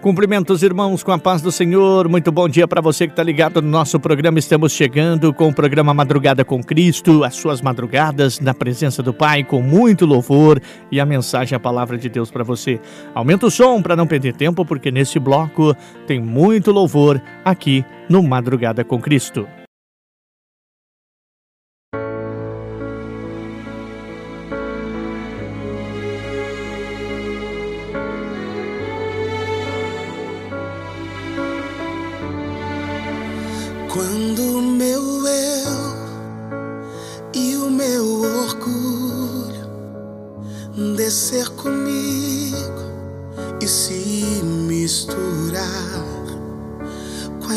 Cumprimentos, 0.00 0.62
irmãos, 0.62 1.02
com 1.02 1.10
a 1.10 1.18
paz 1.18 1.42
do 1.42 1.50
Senhor. 1.50 2.08
Muito 2.08 2.30
bom 2.30 2.48
dia 2.48 2.68
para 2.68 2.80
você 2.80 3.08
que 3.08 3.12
está 3.12 3.22
ligado 3.22 3.60
no 3.60 3.68
nosso 3.68 3.98
programa. 3.98 4.38
Estamos 4.38 4.70
chegando 4.72 5.34
com 5.34 5.48
o 5.48 5.52
programa 5.52 5.92
Madrugada 5.92 6.44
com 6.44 6.62
Cristo, 6.62 7.24
as 7.24 7.34
suas 7.34 7.60
madrugadas 7.60 8.38
na 8.38 8.54
presença 8.54 9.02
do 9.02 9.12
Pai, 9.12 9.42
com 9.42 9.60
muito 9.60 10.06
louvor 10.06 10.62
e 10.92 11.00
a 11.00 11.04
mensagem, 11.04 11.56
a 11.56 11.60
palavra 11.60 11.98
de 11.98 12.08
Deus 12.08 12.30
para 12.30 12.44
você. 12.44 12.80
Aumenta 13.12 13.46
o 13.46 13.50
som 13.50 13.82
para 13.82 13.96
não 13.96 14.06
perder 14.06 14.34
tempo, 14.34 14.64
porque 14.64 14.92
nesse 14.92 15.18
bloco 15.18 15.74
tem 16.06 16.20
muito 16.20 16.70
louvor 16.70 17.20
aqui 17.44 17.84
no 18.08 18.22
Madrugada 18.22 18.84
com 18.84 19.00
Cristo. 19.00 19.48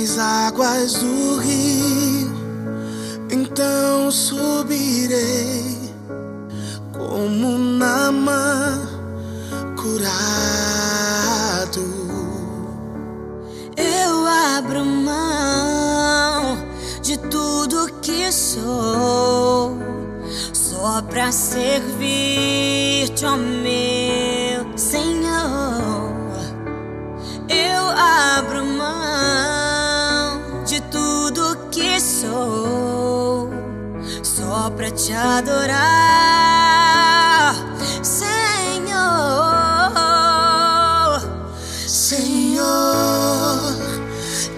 Com 0.01 0.03
as 0.03 0.17
águas 0.17 0.93
do 0.95 1.37
rio, 1.37 2.31
então 3.29 4.09
subirei 4.09 5.77
como 6.91 7.57
Namã 7.57 8.81
curado. 9.75 10.01
Eu 13.77 14.25
abro 14.57 14.83
mão 14.83 16.57
de 17.03 17.17
tudo 17.17 17.93
que 18.01 18.31
sou, 18.31 19.77
só 20.51 21.03
pra 21.03 21.31
servir-te, 21.31 23.23
ó 23.25 23.37
meu 23.37 24.75
Senhor. 24.75 26.11
Eu 27.47 27.89
abro 27.89 28.65
mão 28.65 29.60
só 34.23 34.69
pra 34.71 34.91
te 34.91 35.13
adorar, 35.13 35.75
Senhor. 38.01 38.31
Senhor, 41.87 43.75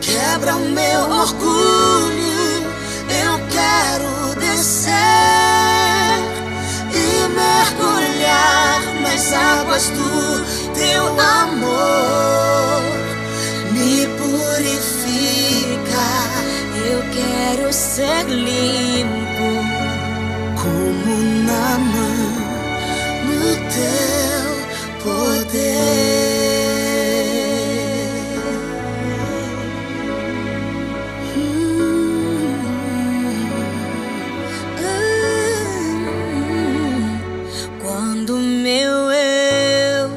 quebra 0.01 0.55
o 0.55 0.69
meu 0.69 1.01
orgulho. 1.09 2.63
Eu 3.09 3.39
quero 3.49 4.35
descer 4.39 4.93
e 6.91 7.27
mergulhar 7.29 8.81
nas 9.01 9.33
águas 9.33 9.89
do 9.89 10.73
teu 10.73 11.19
amor. 11.19 12.52
Ser 17.73 18.25
limpo. 18.27 19.49
como 20.61 21.15
na 21.45 21.77
mão 21.79 22.29
no 23.25 23.55
teu 23.73 24.47
poder. 25.03 25.73
Hum, 36.15 37.19
Quando 37.81 38.37
meu 38.37 39.11
eu 39.11 40.09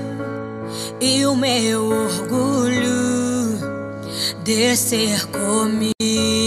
e 1.00 1.24
o 1.26 1.34
meu 1.34 1.84
orgulho 1.86 3.58
descer 4.44 5.26
comigo 5.28 5.94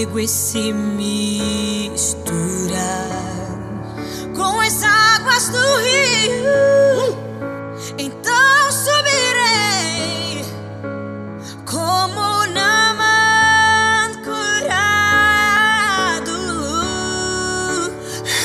e 0.02 0.28
se 0.30 0.72
misturar 0.72 2.00
com 4.34 4.62
as 4.62 4.82
águas 4.82 5.50
do 5.50 5.58
rio, 5.58 7.18
então 7.98 8.72
subirei 8.72 10.46
como 11.66 12.46
Naman 12.54 14.14
curado. 14.24 14.72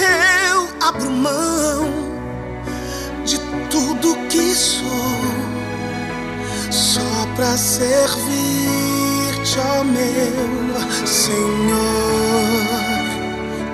Eu 0.01 0.69
abro 0.89 1.11
mão 1.13 1.89
de 3.25 3.39
tudo 3.71 4.17
que 4.29 4.53
sou, 4.57 4.83
só 6.73 7.29
pra 7.37 7.57
servir-te, 7.57 8.54
ó 9.59 9.85
meu 9.85 11.07
Senhor. 11.07 11.75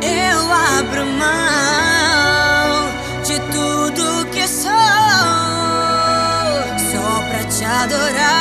Eu 0.02 0.52
abro 0.78 1.06
mão 1.06 2.70
de 3.24 3.38
tudo 3.52 4.26
que 4.32 4.46
sou, 4.48 4.70
só 6.90 7.08
pra 7.28 7.44
te 7.44 7.64
adorar, 7.64 8.39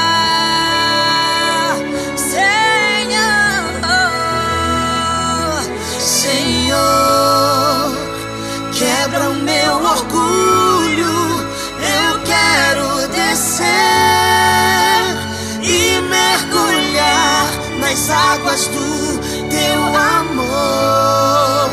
águas 18.59 18.67
do 18.67 19.19
teu 19.49 19.81
amor. 19.95 21.69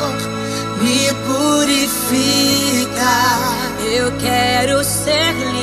Me 0.83 1.13
purifica. 1.27 2.87
Eu 3.93 4.13
quero 4.19 4.85
ser 4.85 5.33
limpo 5.35 5.56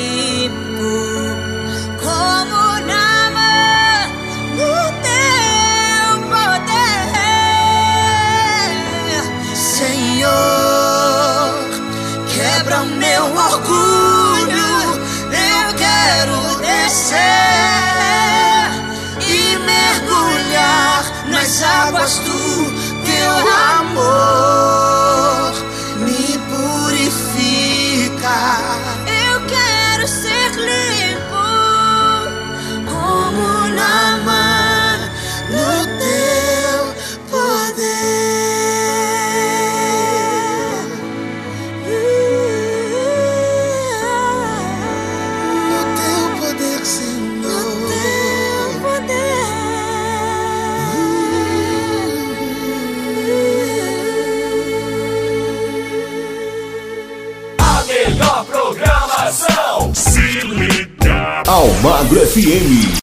amor. 23.95 24.82
Almagro 61.83 62.21
FM. 62.21 63.02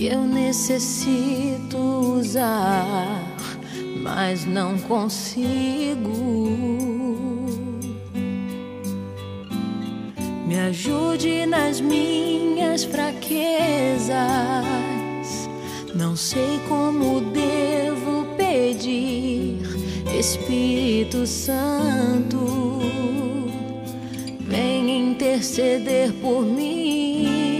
que 0.00 0.06
eu 0.06 0.22
necessito 0.22 1.76
usar, 1.76 3.22
mas 4.02 4.46
não 4.46 4.78
consigo. 4.78 6.48
Me 10.46 10.58
ajude 10.58 11.44
nas 11.44 11.82
minhas 11.82 12.82
fraquezas. 12.84 14.16
Não 15.94 16.16
sei 16.16 16.58
como 16.66 17.20
devo 17.32 18.24
pedir, 18.38 19.58
Espírito 20.18 21.26
Santo, 21.26 22.78
vem 24.48 25.10
interceder 25.10 26.10
por 26.22 26.42
mim. 26.42 27.59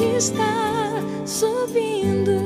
está 0.00 1.02
subindo. 1.24 2.42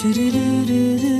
Todas 0.00 1.19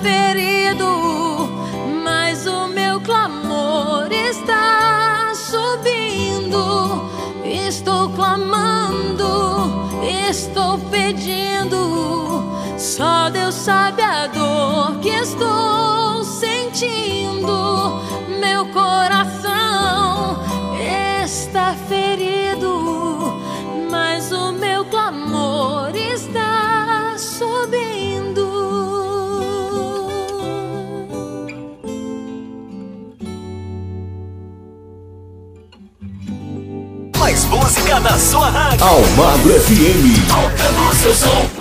ferido, 0.00 1.48
mas 2.04 2.46
o 2.46 2.68
meu 2.68 3.00
clamor 3.00 4.10
está 4.10 5.32
subindo. 5.34 7.08
Estou 7.44 8.10
clamando, 8.10 9.90
estou 10.30 10.78
pedindo. 10.90 12.44
Só 12.76 13.30
Deus 13.30 13.54
sabe 13.54 14.02
a 14.02 14.26
dor 14.26 14.98
que 15.00 15.08
estou 15.08 16.24
sentindo. 16.24 18.00
Meu 18.40 18.66
coração 18.72 20.38
está 21.24 21.74
ferido, 21.88 22.37
música 37.88 38.00
na 38.00 38.18
sua 38.18 38.50
rádio. 38.50 38.84
Almagro 38.84 39.60
FM. 39.60 40.26
Tocando 40.28 40.90
o 40.90 40.94
seu 40.94 41.14
som. 41.14 41.57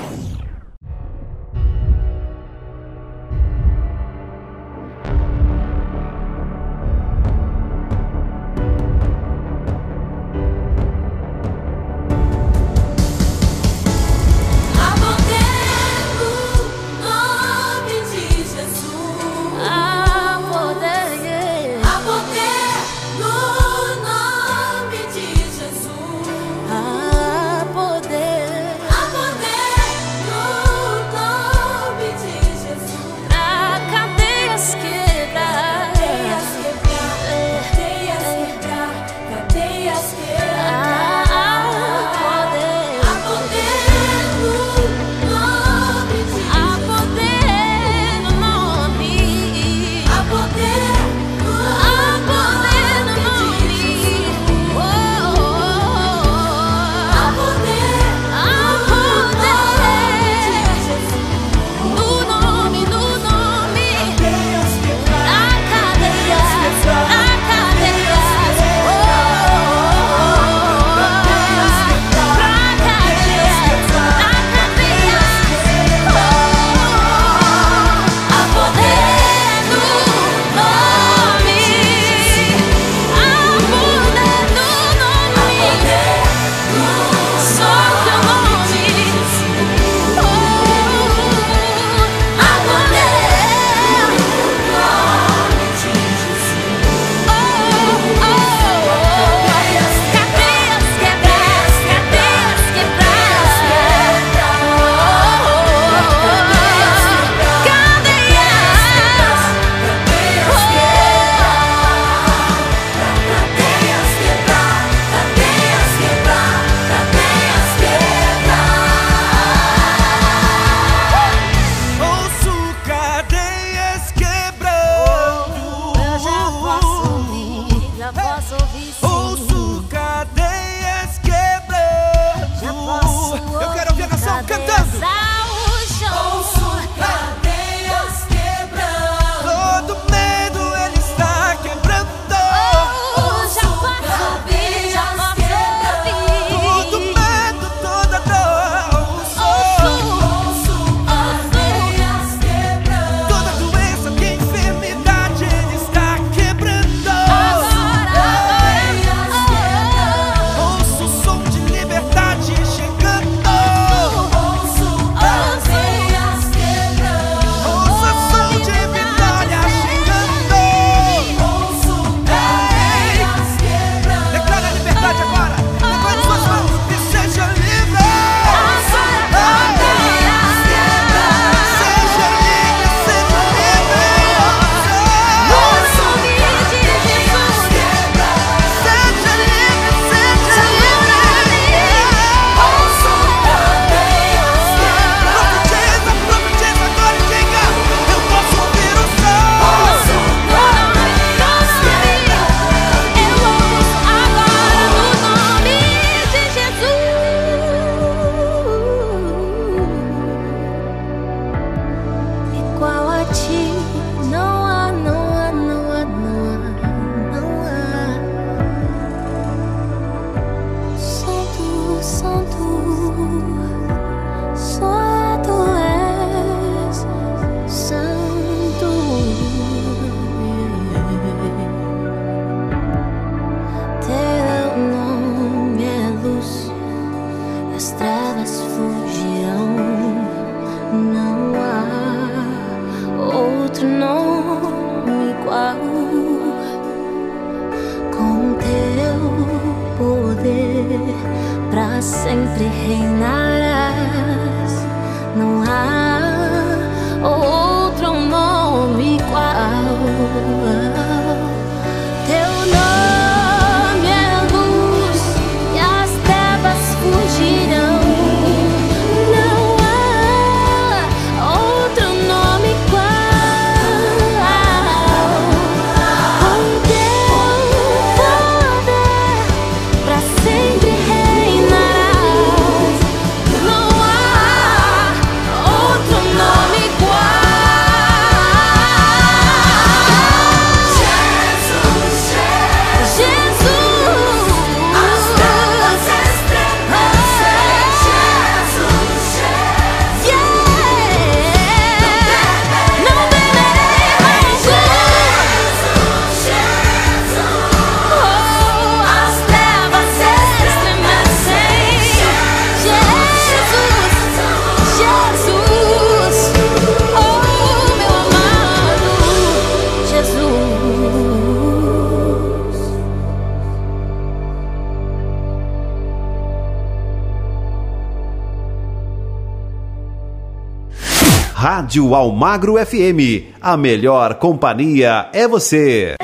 Rádio 331.87 332.13
Almagro 332.13 332.73
FM. 332.85 333.55
A 333.61 333.77
melhor 333.77 334.35
companhia 334.35 335.29
é 335.31 335.47
você. 335.47 336.15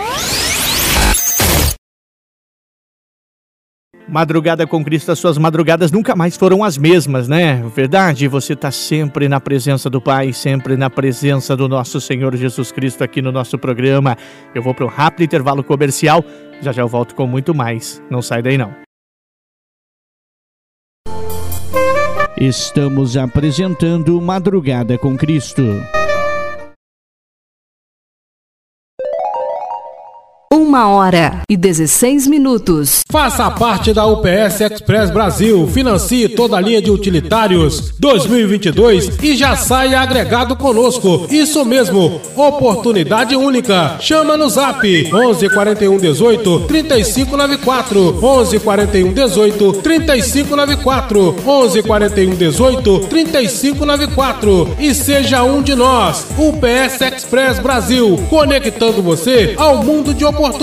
Madrugada 4.05 4.67
com 4.67 4.83
Cristo, 4.83 5.13
as 5.13 5.19
suas 5.19 5.37
madrugadas 5.37 5.89
nunca 5.89 6.17
mais 6.17 6.35
foram 6.35 6.65
as 6.65 6.77
mesmas, 6.77 7.29
né? 7.29 7.63
Verdade, 7.73 8.27
você 8.27 8.51
está 8.51 8.71
sempre 8.71 9.29
na 9.29 9.39
presença 9.39 9.89
do 9.89 10.01
Pai, 10.01 10.33
sempre 10.33 10.75
na 10.75 10.89
presença 10.89 11.55
do 11.55 11.69
nosso 11.69 12.01
Senhor 12.01 12.35
Jesus 12.35 12.69
Cristo 12.69 13.01
aqui 13.01 13.21
no 13.21 13.31
nosso 13.31 13.57
programa. 13.57 14.17
Eu 14.53 14.61
vou 14.61 14.73
para 14.73 14.83
um 14.83 14.89
rápido 14.89 15.23
intervalo 15.23 15.63
comercial, 15.63 16.25
já 16.61 16.73
já 16.73 16.81
eu 16.81 16.89
volto 16.89 17.15
com 17.15 17.25
muito 17.25 17.55
mais. 17.55 18.01
Não 18.11 18.21
sai 18.21 18.41
daí 18.41 18.57
não. 18.57 18.75
Estamos 22.45 23.15
apresentando 23.15 24.19
Madrugada 24.19 24.97
com 24.97 25.15
Cristo. 25.15 25.63
Uma 30.73 30.87
hora 30.87 31.43
e 31.47 31.55
16 31.55 32.25
minutos. 32.25 33.01
Faça 33.11 33.51
parte 33.51 33.93
da 33.93 34.07
UPS 34.07 34.59
Express 34.59 35.11
Brasil. 35.11 35.67
Financie 35.67 36.27
toda 36.27 36.57
a 36.57 36.59
linha 36.59 36.81
de 36.81 36.89
utilitários 36.89 37.93
2022 37.99 39.19
e 39.21 39.35
já 39.35 39.55
saia 39.55 40.01
agregado 40.01 40.55
conosco. 40.55 41.27
Isso 41.29 41.63
mesmo, 41.63 42.19
oportunidade 42.35 43.35
única. 43.35 43.97
Chama 43.99 44.35
no 44.35 44.49
Zap 44.49 44.83
11 45.13 45.49
41 45.51 45.97
18 45.99 46.59
35 46.61 47.37
94 47.37 48.25
11 48.25 48.59
41 48.59 49.13
18 49.13 49.73
35 49.73 50.55
94 50.55 51.35
11 51.45 51.83
41 51.83 52.35
18 52.35 52.99
35 52.99 53.85
94 53.85 54.75
e 54.79 54.91
seja 54.95 55.43
um 55.43 55.61
de 55.61 55.75
nós. 55.75 56.25
UPS 56.35 56.99
Express 56.99 57.59
Brasil, 57.59 58.17
conectando 58.27 59.03
você 59.03 59.53
ao 59.55 59.83
mundo 59.83 60.15
de 60.15 60.25
oportunidades. 60.25 60.62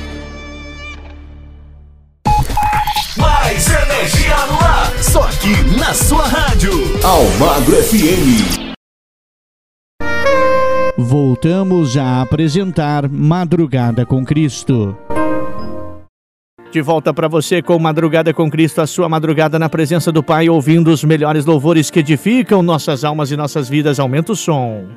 energia 4.01 4.35
no 4.47 4.55
ar. 4.55 5.03
Só 5.03 5.21
aqui 5.23 5.53
na 5.79 5.93
sua 5.93 6.25
rádio. 6.27 6.71
Almagro 7.03 7.75
FM. 7.75 8.71
Voltamos 10.97 11.97
a 11.97 12.21
apresentar 12.21 13.07
Madrugada 13.09 14.05
com 14.05 14.25
Cristo. 14.25 14.95
De 16.71 16.81
volta 16.81 17.13
para 17.13 17.27
você 17.27 17.61
com 17.61 17.77
Madrugada 17.77 18.33
com 18.33 18.49
Cristo, 18.49 18.81
a 18.81 18.87
sua 18.87 19.09
madrugada 19.09 19.59
na 19.59 19.67
presença 19.67 20.09
do 20.09 20.23
Pai, 20.23 20.47
ouvindo 20.47 20.89
os 20.89 21.03
melhores 21.03 21.45
louvores 21.45 21.91
que 21.91 21.99
edificam 21.99 22.63
nossas 22.63 23.03
almas 23.03 23.29
e 23.29 23.35
nossas 23.35 23.67
vidas. 23.67 23.99
Aumenta 23.99 24.31
o 24.31 24.35
som. 24.35 24.87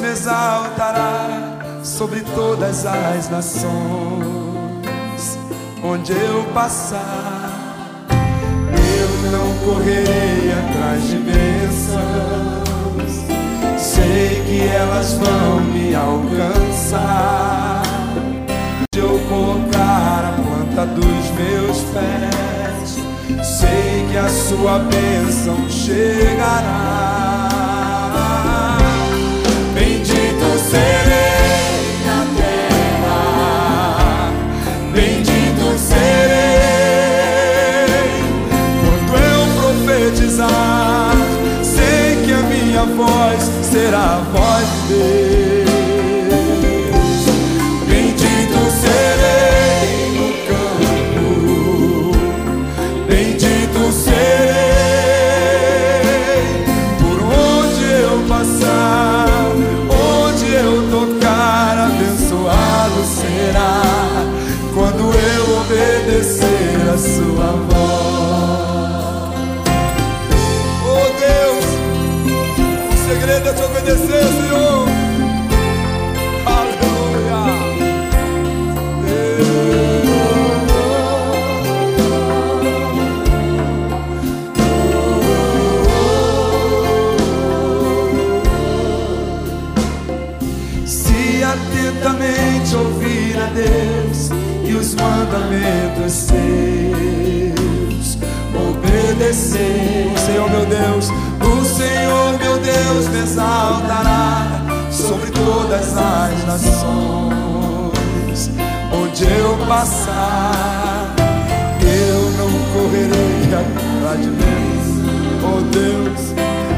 Me 0.00 0.08
exaltará 0.08 1.58
sobre 1.84 2.20
todas 2.34 2.86
as 2.86 3.28
nações, 3.28 3.70
onde 5.84 6.12
eu 6.12 6.44
passar. 6.54 8.06
Eu 8.10 9.30
não 9.30 9.54
correrei 9.64 10.52
atrás 10.52 11.06
de 11.08 11.16
bênçãos, 11.16 12.00
sei 13.76 14.42
que 14.46 14.66
elas 14.66 15.12
vão 15.14 15.60
me 15.60 15.94
alcançar. 15.94 17.82
De 18.92 19.00
eu 19.00 19.20
colocar 19.28 20.24
a 20.24 20.32
planta 20.42 20.86
dos 20.94 21.30
meus 21.36 21.78
pés, 21.92 22.96
sei 23.44 24.06
que 24.10 24.16
a 24.16 24.28
sua 24.28 24.78
bênção 24.78 25.68
chegará. 25.68 27.49
Voz 44.90 45.19
Deus 93.50 94.30
e 94.64 94.72
os 94.74 94.94
mandamentos 94.94 96.12
seus. 96.12 96.40
Obedecer, 98.54 100.12
o 100.14 100.18
Senhor 100.18 100.50
meu 100.50 100.66
Deus, 100.66 101.08
o 101.40 101.64
Senhor 101.64 102.38
meu 102.38 102.58
Deus 102.58 103.08
me 103.08 103.18
exaltará 103.20 104.60
sobre 104.90 105.30
todas 105.30 105.96
as 105.96 106.44
nações, 106.46 106.80
onde 108.92 109.24
eu 109.24 109.56
passar, 109.66 111.14
eu 111.82 112.30
não 112.38 112.50
correrei 112.72 113.54
atrás 113.54 114.20
de 114.20 114.30
Deus, 114.30 114.86
oh 115.44 115.60
Deus, 115.70 116.20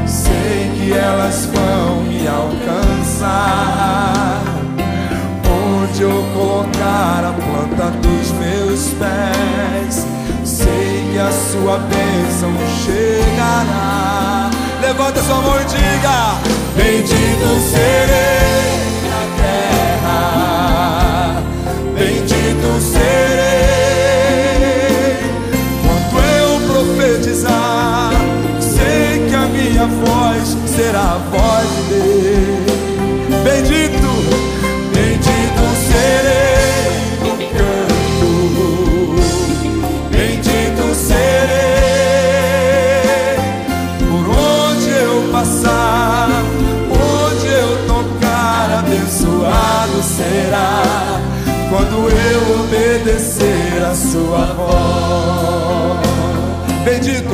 sei 0.05 0.71
que 0.75 0.93
elas 0.93 1.45
vão 1.47 2.03
me 2.03 2.27
alcançar. 2.27 3.73
Onde 5.93 6.01
eu 6.01 6.25
colocar 6.33 7.23
a 7.23 7.33
planta 7.33 7.91
dos 7.99 8.31
meus 8.31 8.89
pés, 8.97 10.07
sei 10.43 11.11
que 11.11 11.19
a 11.19 11.31
sua 11.31 11.77
bênção 11.77 12.51
chegará. 12.83 14.49
Levanta 14.81 15.21
sua 15.21 15.35
mão 15.35 15.55
e 15.61 15.65
diga: 15.65 16.33
Bendito 16.75 17.59
serei 17.69 18.73
na 19.07 19.21
terra, 20.07 21.43
bendito 21.93 22.81
serei 22.91 24.09
quando 25.83 26.17
eu 26.39 26.49
profetizar. 26.71 28.13
Sei 28.59 29.27
que 29.29 29.35
a 29.35 29.45
minha 29.45 29.85
voz 29.85 30.57
será 30.75 31.01
a 31.01 31.19
voz 31.29 31.67
de 31.69 31.83
Deus. 31.93 32.52
Sua 54.13 54.45
voz. 54.53 55.97
Bendito, 56.85 57.33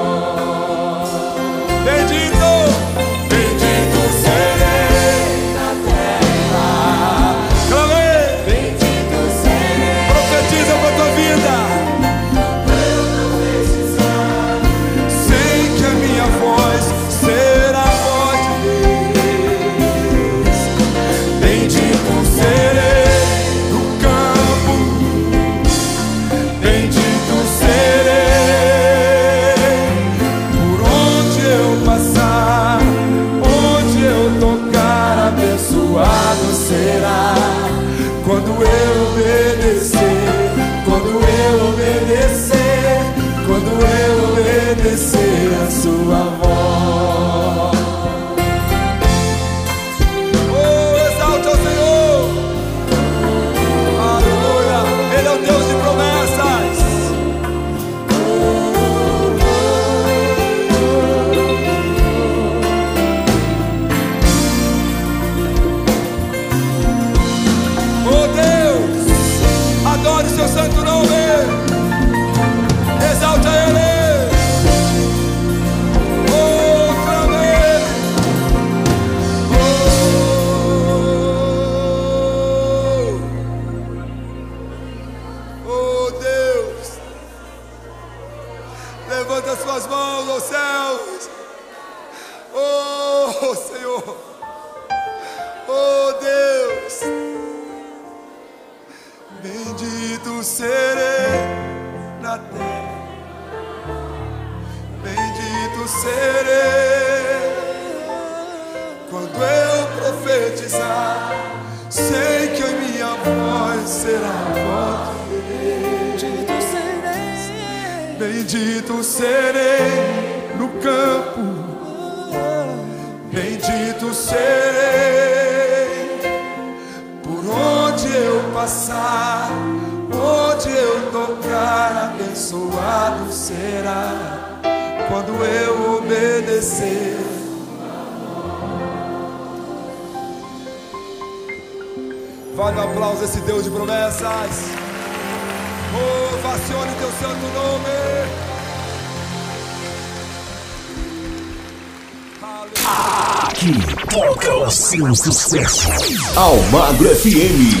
Almagro 156.35 157.09
FM. 157.13 157.80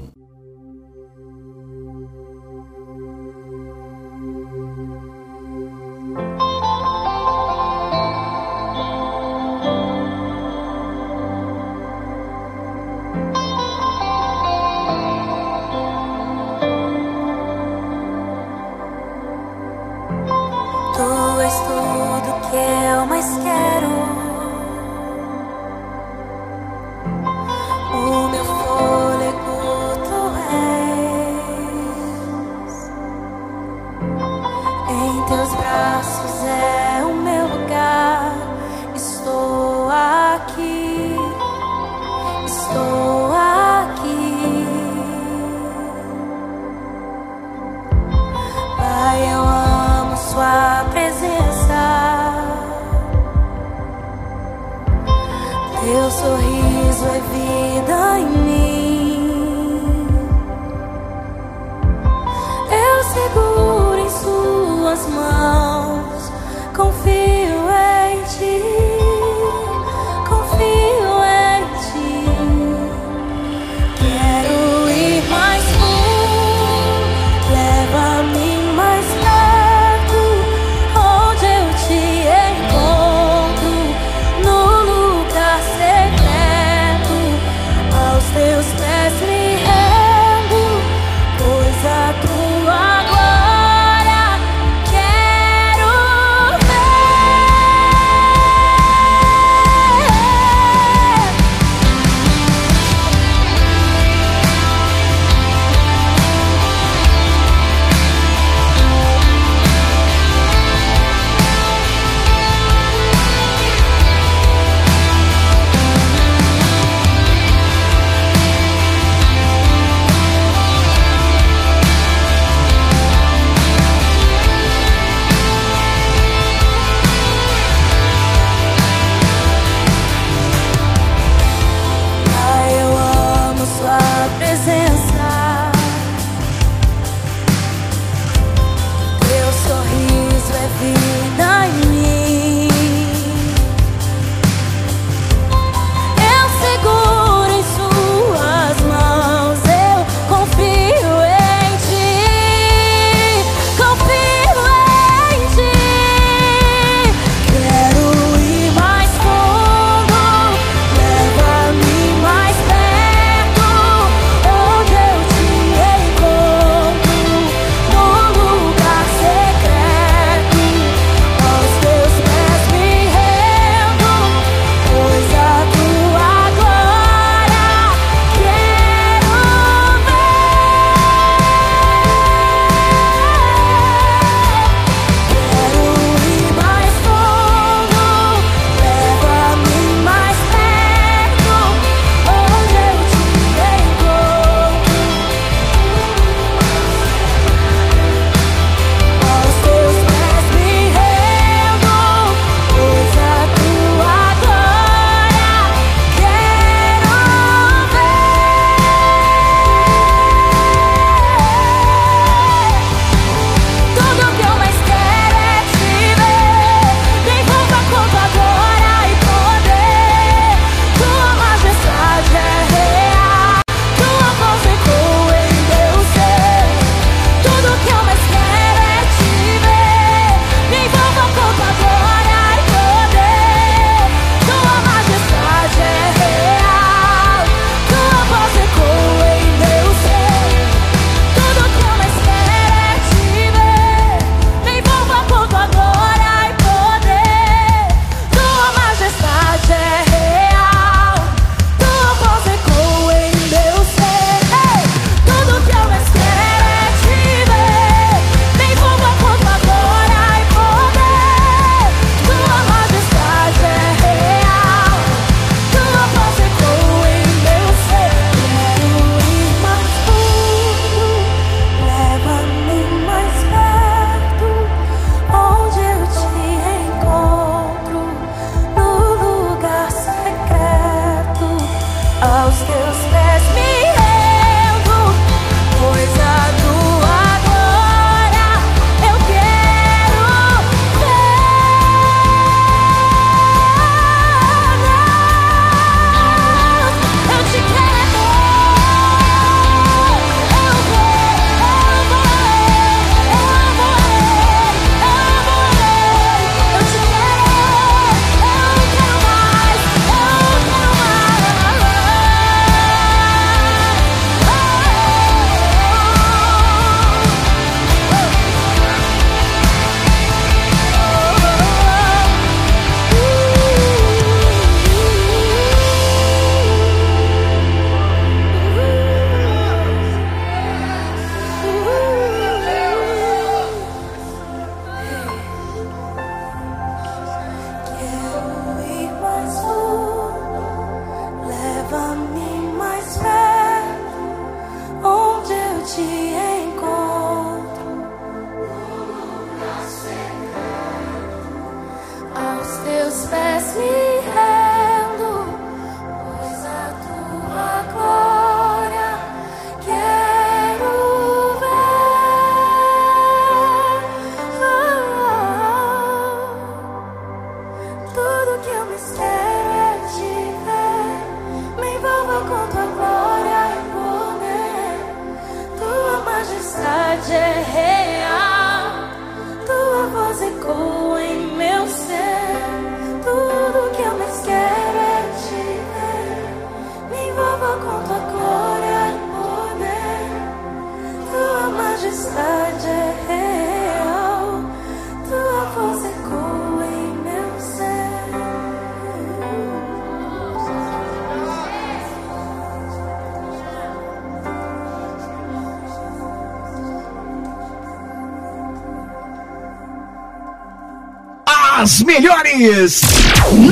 As 411.81 412.03
melhores 412.03 413.01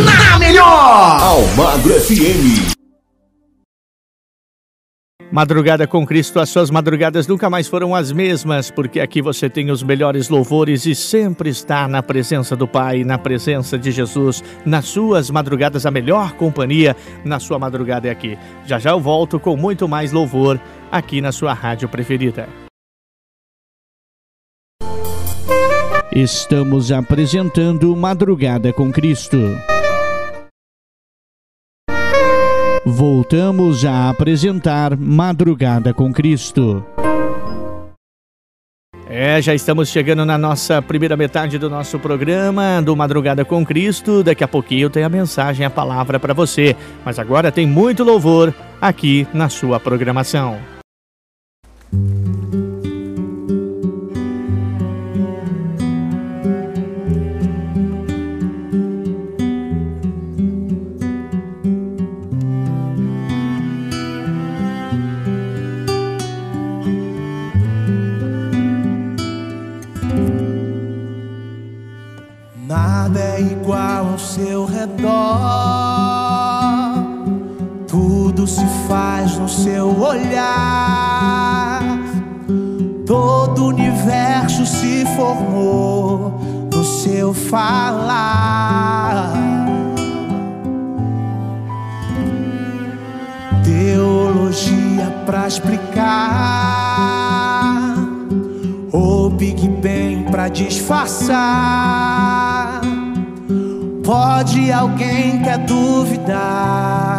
na 0.03 0.39
melhor. 0.39 1.21
Almagro 1.21 1.93
FM. 1.93 2.73
Madrugada 5.31 5.85
com 5.85 6.07
Cristo, 6.07 6.39
as 6.39 6.49
suas 6.49 6.71
madrugadas 6.71 7.27
nunca 7.27 7.51
mais 7.51 7.67
foram 7.67 7.93
as 7.93 8.11
mesmas, 8.11 8.71
porque 8.71 8.99
aqui 8.99 9.21
você 9.21 9.47
tem 9.47 9.69
os 9.69 9.83
melhores 9.83 10.27
louvores 10.27 10.87
e 10.87 10.95
sempre 10.95 11.51
está 11.51 11.87
na 11.87 12.01
presença 12.01 12.55
do 12.55 12.67
Pai, 12.67 13.03
na 13.03 13.19
presença 13.19 13.77
de 13.77 13.91
Jesus, 13.91 14.43
nas 14.65 14.85
suas 14.85 15.29
madrugadas, 15.29 15.85
a 15.85 15.91
melhor 15.91 16.31
companhia 16.31 16.95
na 17.23 17.39
sua 17.39 17.59
madrugada 17.59 18.07
é 18.07 18.11
aqui. 18.11 18.39
Já 18.65 18.79
já 18.79 18.89
eu 18.89 18.99
volto 18.99 19.39
com 19.39 19.55
muito 19.55 19.87
mais 19.87 20.11
louvor 20.11 20.59
aqui 20.91 21.21
na 21.21 21.31
sua 21.31 21.53
rádio 21.53 21.87
preferida. 21.87 22.68
Estamos 26.21 26.91
apresentando 26.91 27.95
Madrugada 27.95 28.73
com 28.73 28.91
Cristo. 28.91 29.37
Voltamos 32.85 33.85
a 33.85 34.09
apresentar 34.09 34.97
Madrugada 34.97 35.93
com 35.93 36.11
Cristo. 36.11 36.85
É, 39.07 39.41
já 39.41 39.55
estamos 39.55 39.87
chegando 39.87 40.25
na 40.25 40.37
nossa 40.37 40.81
primeira 40.81 41.15
metade 41.15 41.57
do 41.57 41.69
nosso 41.69 41.97
programa 41.97 42.81
do 42.81 42.97
Madrugada 42.97 43.45
com 43.45 43.65
Cristo. 43.65 44.21
Daqui 44.21 44.43
a 44.43 44.47
pouquinho 44.47 44.89
tem 44.89 45.05
a 45.05 45.09
mensagem, 45.09 45.65
a 45.65 45.69
palavra 45.69 46.19
para 46.19 46.33
você. 46.33 46.75
Mas 47.05 47.17
agora 47.17 47.49
tem 47.49 47.65
muito 47.65 48.03
louvor 48.03 48.53
aqui 48.81 49.25
na 49.33 49.47
sua 49.47 49.79
programação. 49.79 50.78
Se 78.49 78.65
faz 78.87 79.37
no 79.37 79.47
seu 79.47 79.97
olhar. 79.99 81.81
Todo 83.05 83.63
o 83.63 83.67
universo 83.67 84.65
se 84.65 85.05
formou 85.15 86.39
no 86.73 86.83
seu 86.83 87.33
falar. 87.33 89.31
Teologia 93.63 95.13
pra 95.25 95.47
explicar. 95.47 96.49
O 98.91 99.29
Big 99.29 99.67
Bang 99.67 100.31
pra 100.31 100.49
disfarçar 100.49 101.69
Pode 104.09 104.71
alguém 104.71 105.39
quer 105.43 105.59
duvidar? 105.59 107.18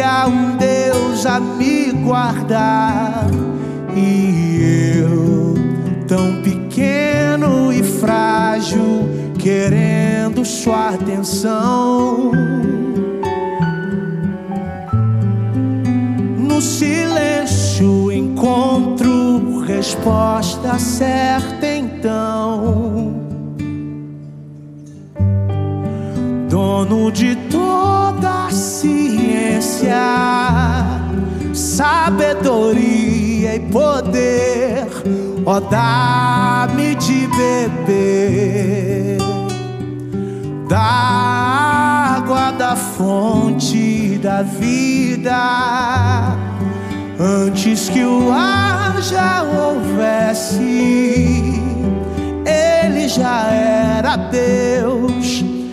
Há 0.00 0.26
um 0.26 0.56
Deus 0.56 1.26
a 1.26 1.40
me 1.40 1.90
guardar 1.92 3.26
e 3.96 4.98
eu, 5.00 5.54
tão 6.06 6.42
pequeno 6.42 7.72
e 7.72 7.82
frágil, 7.82 9.08
querendo 9.38 10.44
sua 10.44 10.90
atenção. 10.90 12.32
No 16.38 16.60
silêncio 16.60 18.12
encontro 18.12 19.60
resposta 19.60 20.78
certa 20.78 21.66
então. 21.66 23.17
Dono 26.84 27.10
de 27.10 27.34
toda 27.50 28.46
a 28.46 28.50
ciência, 28.50 29.96
sabedoria 31.52 33.56
e 33.56 33.60
poder, 33.72 34.86
ó, 35.44 35.58
dá-me 35.58 36.94
de 36.94 37.26
beber 37.36 39.18
da 40.68 42.16
água 42.16 42.52
da 42.52 42.76
fonte 42.76 44.20
da 44.22 44.42
vida. 44.42 45.36
Antes 47.18 47.88
que 47.88 48.04
o 48.04 48.30
ar 48.30 49.02
já 49.02 49.42
houvesse, 49.42 50.62
ele 52.46 53.08
já 53.08 53.50
era 53.50 54.16
Deus 54.16 55.47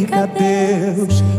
Fica 0.00 0.26
Deus. 0.26 1.29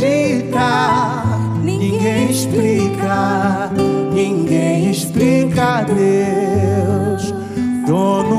acredita, 0.00 1.22
ninguém 1.62 2.30
explica, 2.30 3.70
ninguém 4.12 4.90
explica 4.90 5.82
Deus. 5.82 7.34
Dono 7.86 8.29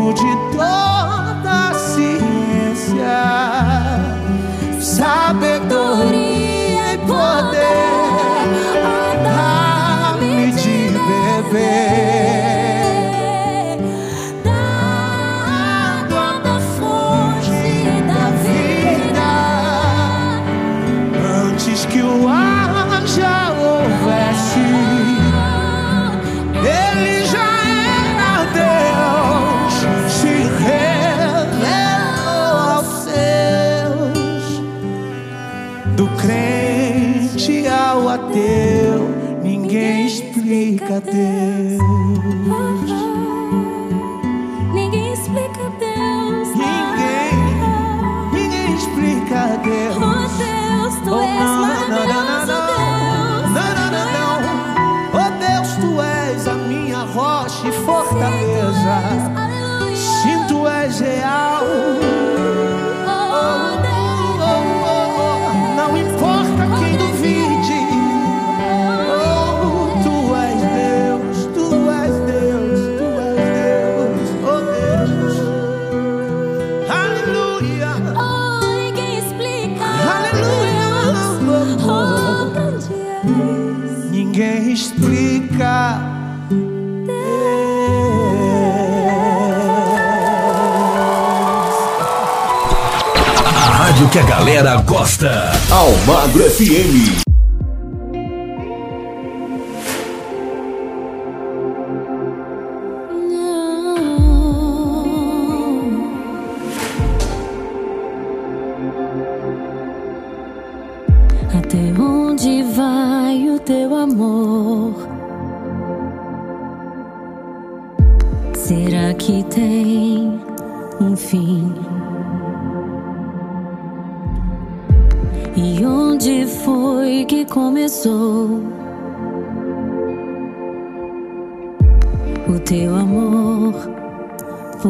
que 94.12 94.20
a 94.20 94.24
galera 94.24 94.76
gosta. 94.82 95.53
Almagro 95.72 96.45
FM. 96.45 97.30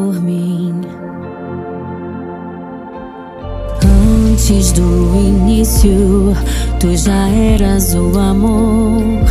por 0.02 0.20
mim. 0.20 0.80
Antes 4.32 4.72
do 4.72 5.14
início, 5.14 6.34
tu 6.80 6.96
já 6.96 7.28
eras 7.28 7.94
o 7.94 8.18
amor. 8.18 9.22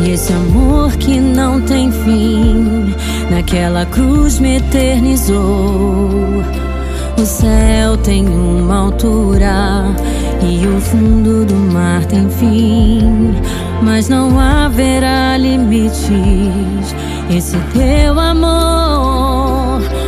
E 0.00 0.10
esse 0.10 0.32
amor 0.32 0.96
que 0.96 1.20
não 1.20 1.60
tem 1.60 1.92
fim, 1.92 2.92
naquela 3.30 3.86
cruz 3.86 4.40
me 4.40 4.56
eternizou. 4.56 6.10
O 7.16 7.24
céu 7.24 7.96
tem 7.98 8.28
uma 8.28 8.78
altura 8.78 9.84
e 10.42 10.66
o 10.66 10.80
fundo 10.80 11.44
do 11.44 11.54
mar 11.72 12.04
tem 12.06 12.28
fim, 12.30 13.32
mas 13.82 14.08
não 14.08 14.38
haverá 14.40 15.36
limites. 15.36 16.94
Esse 17.30 17.58
teu 17.74 18.18
amor. 18.18 19.47
know 19.78 20.07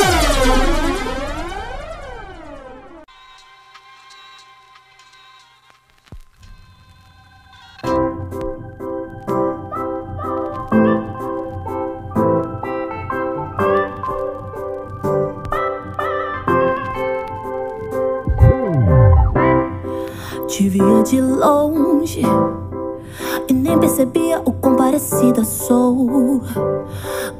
parecida 25.21 25.45
sou 25.45 26.41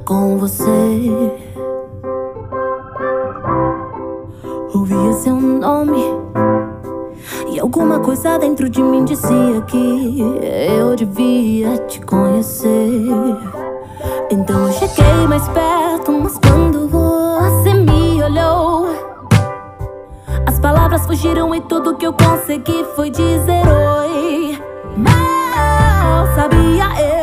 com 0.05 0.37
você. 0.37 1.31
Ouvia 4.73 5.13
seu 5.13 5.35
nome 5.35 6.03
e 7.51 7.59
alguma 7.59 7.99
coisa 7.99 8.37
dentro 8.37 8.69
de 8.69 8.81
mim 8.83 9.03
dizia 9.03 9.61
que 9.61 10.21
eu 10.77 10.95
devia 10.95 11.77
te 11.87 11.99
conhecer. 12.01 13.09
Então 14.29 14.67
eu 14.67 14.73
cheguei 14.73 15.27
mais 15.27 15.47
perto, 15.49 16.11
mas 16.11 16.37
quando 16.37 16.87
você 16.87 17.73
me 17.73 18.21
olhou, 18.23 18.89
as 20.45 20.59
palavras 20.59 21.05
fugiram 21.07 21.53
e 21.55 21.61
tudo 21.61 21.95
que 21.95 22.05
eu 22.05 22.13
consegui 22.13 22.85
foi 22.95 23.09
dizer 23.09 23.63
oi. 23.67 24.61
Mal 24.95 26.27
sabia 26.35 27.01
eu 27.01 27.20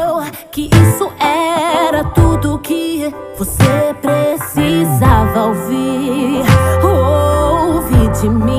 que 0.58 0.68
isso 0.74 1.08
era 1.20 2.02
tudo 2.02 2.58
que 2.58 3.14
você 3.38 3.94
precisava 4.02 5.46
ouvir. 5.46 6.42
Ouve 6.82 8.08
de 8.20 8.28
mim. 8.28 8.57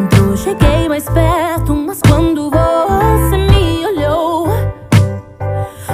Então 0.00 0.34
cheguei 0.34 0.88
mais 0.88 1.04
perto, 1.04 1.74
mas 1.74 2.00
quando 2.00 2.50
você 2.50 3.36
me 3.36 3.84
olhou, 3.84 4.46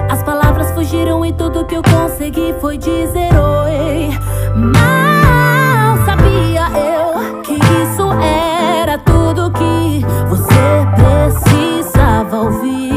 as 0.09 0.23
palavras 0.23 0.71
fugiram 0.71 1.27
e 1.27 1.33
tudo 1.33 1.65
que 1.65 1.75
eu 1.75 1.83
consegui 1.83 2.55
foi 2.61 2.79
dizer 2.79 3.31
oi. 3.35 4.11
Mal 4.55 6.07
sabia 6.07 6.69
eu 6.79 7.43
que 7.43 7.55
isso 7.55 8.13
era 8.23 8.97
tudo 8.99 9.51
que 9.51 10.05
você 10.29 10.87
precisava 10.95 12.43
ouvir. 12.43 12.96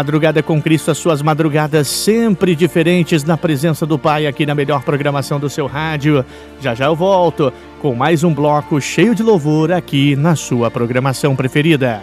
Madrugada 0.00 0.42
com 0.42 0.62
Cristo, 0.62 0.90
as 0.90 0.96
suas 0.96 1.20
madrugadas 1.20 1.86
sempre 1.86 2.56
diferentes 2.56 3.22
na 3.22 3.36
presença 3.36 3.84
do 3.84 3.98
Pai 3.98 4.26
aqui 4.26 4.46
na 4.46 4.54
melhor 4.54 4.82
programação 4.82 5.38
do 5.38 5.50
seu 5.50 5.66
rádio. 5.66 6.24
Já 6.58 6.74
já 6.74 6.86
eu 6.86 6.96
volto 6.96 7.52
com 7.82 7.94
mais 7.94 8.24
um 8.24 8.32
bloco 8.32 8.80
cheio 8.80 9.14
de 9.14 9.22
louvor 9.22 9.70
aqui 9.70 10.16
na 10.16 10.34
sua 10.34 10.70
programação 10.70 11.36
preferida. 11.36 12.00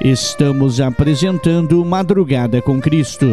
Estamos 0.00 0.80
apresentando 0.80 1.84
Madrugada 1.84 2.60
com 2.60 2.80
Cristo. 2.80 3.28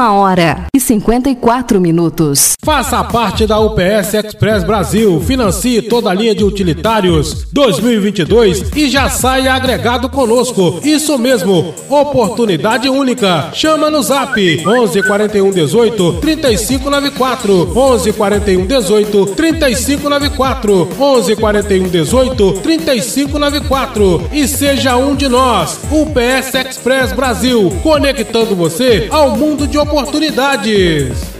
Uma 0.00 0.14
hora 0.14 0.64
e 0.74 0.80
54 0.80 1.78
minutos. 1.78 2.54
Faça 2.64 3.04
parte 3.04 3.46
da 3.46 3.60
UPS 3.60 4.14
Express 4.14 4.64
Brasil, 4.64 5.20
financie 5.20 5.82
toda 5.82 6.08
a 6.08 6.14
linha 6.14 6.34
de 6.34 6.42
utilitários 6.42 7.46
2022 7.52 8.70
e 8.74 8.88
já 8.88 9.10
saia 9.10 9.52
agregado 9.52 10.08
conosco. 10.08 10.80
Isso 10.82 11.18
mesmo, 11.18 11.74
oportunidade 11.90 12.88
única. 12.88 13.50
Chama 13.52 13.90
no 13.90 14.02
Zap 14.02 14.40
11 14.66 15.02
41 15.02 15.50
18 15.50 16.12
3594 16.14 17.78
11 17.78 18.12
41 18.14 18.66
18 18.66 19.26
3594 19.26 20.88
11 20.98 21.36
41 21.36 21.88
18 21.88 22.52
3594 22.62 24.28
e 24.32 24.48
seja 24.48 24.96
um 24.96 25.14
de 25.14 25.28
nós. 25.28 25.78
UPS 25.90 26.54
Express 26.54 27.12
Brasil, 27.12 27.70
conectando 27.82 28.56
você 28.56 29.06
ao 29.10 29.36
mundo 29.36 29.66
de 29.66 29.76
oportunidades 29.76 29.89
oportunidades. 29.90 31.39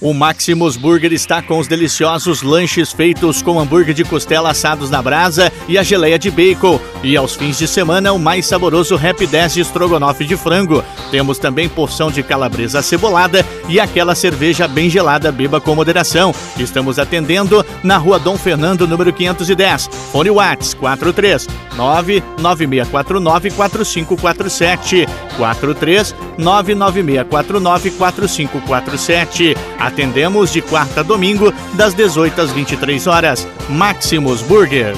O 0.00 0.14
Maximus 0.14 0.78
Burger 0.78 1.12
está 1.12 1.42
com 1.42 1.58
os 1.58 1.68
deliciosos 1.68 2.40
lanches 2.40 2.90
feitos 2.90 3.42
com 3.42 3.60
hambúrguer 3.60 3.92
de 3.92 4.02
costela 4.02 4.50
assados 4.50 4.88
na 4.88 5.02
brasa 5.02 5.52
e 5.68 5.76
a 5.76 5.82
geleia 5.82 6.18
de 6.18 6.30
bacon. 6.30 6.80
E 7.02 7.14
aos 7.18 7.34
fins 7.36 7.58
de 7.58 7.68
semana, 7.68 8.10
o 8.10 8.18
mais 8.18 8.46
saboroso 8.46 8.96
Rap 8.96 9.26
10 9.26 9.54
de 9.54 9.60
estrogonofe 9.60 10.24
de 10.24 10.38
frango. 10.38 10.82
Temos 11.10 11.38
também 11.38 11.68
porção 11.68 12.10
de 12.10 12.22
calabresa 12.22 12.78
acebolada 12.78 13.44
e 13.68 13.78
aquela 13.78 14.14
cerveja 14.14 14.66
bem 14.66 14.88
gelada, 14.88 15.30
beba 15.30 15.60
com 15.60 15.74
moderação. 15.74 16.34
Estamos 16.58 16.98
atendendo 16.98 17.64
na 17.82 17.98
rua 17.98 18.18
Dom 18.18 18.38
Fernando, 18.38 18.88
número 18.88 19.12
510. 19.12 19.90
Fone 20.12 20.30
Whats 20.30 20.72
43 20.72 21.46
99649 21.76 23.50
4547 23.50 25.06
43 25.36 26.14
99649 26.38 27.90
4547. 27.90 29.54
Atendemos 29.90 30.52
de 30.52 30.62
quarta 30.62 31.00
a 31.00 31.02
domingo, 31.02 31.52
das 31.74 31.94
18 31.94 32.40
às 32.40 32.52
23 32.52 33.08
horas. 33.08 33.46
Maximus 33.68 34.40
Burger. 34.40 34.94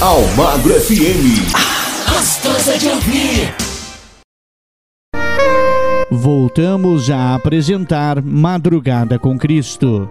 Almagro 0.00 0.72
FM. 0.72 1.52
Gostosa 2.08 2.78
de 2.78 2.88
ouvir. 2.88 3.54
Voltamos 6.10 7.10
a 7.10 7.34
apresentar 7.34 8.22
Madrugada 8.22 9.18
com 9.18 9.36
Cristo. 9.36 10.10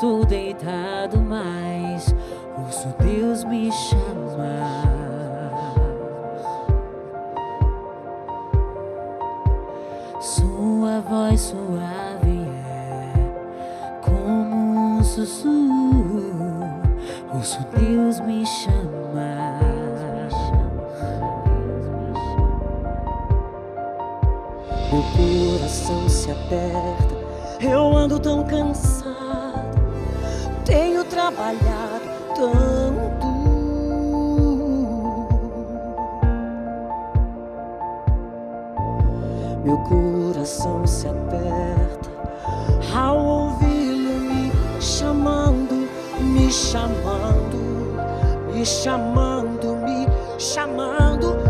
Estou 0.00 0.24
deitado, 0.24 1.20
mas 1.20 2.14
ouço 2.56 2.88
Deus 2.98 3.44
me 3.44 3.70
chamar. 3.70 4.88
Sua 10.18 11.00
voz 11.02 11.38
suave 11.42 12.48
é 12.64 14.00
como 14.00 14.96
um 14.96 15.04
sussurro, 15.04 16.64
ouço 17.34 17.58
Deus 17.78 18.20
me 18.20 18.46
chamar. 18.46 19.60
Meu 24.90 25.04
coração 25.58 26.08
se 26.08 26.30
aperta, 26.30 27.14
eu 27.60 27.94
ando 27.94 28.18
tão 28.18 28.42
cansado, 28.44 28.99
tenho 30.64 31.04
trabalhado 31.04 32.04
tanto. 32.34 33.26
Meu 39.64 39.76
coração 39.78 40.86
se 40.86 41.06
aperta 41.06 42.10
ao 42.94 43.18
ouvi-lo 43.18 44.20
me 44.20 44.52
chamando, 44.80 45.88
me 46.20 46.50
chamando, 46.50 47.98
me 48.52 48.64
chamando, 48.64 49.76
me 49.76 50.08
chamando, 50.38 51.20
me 51.20 51.20
Rádio 51.20 51.49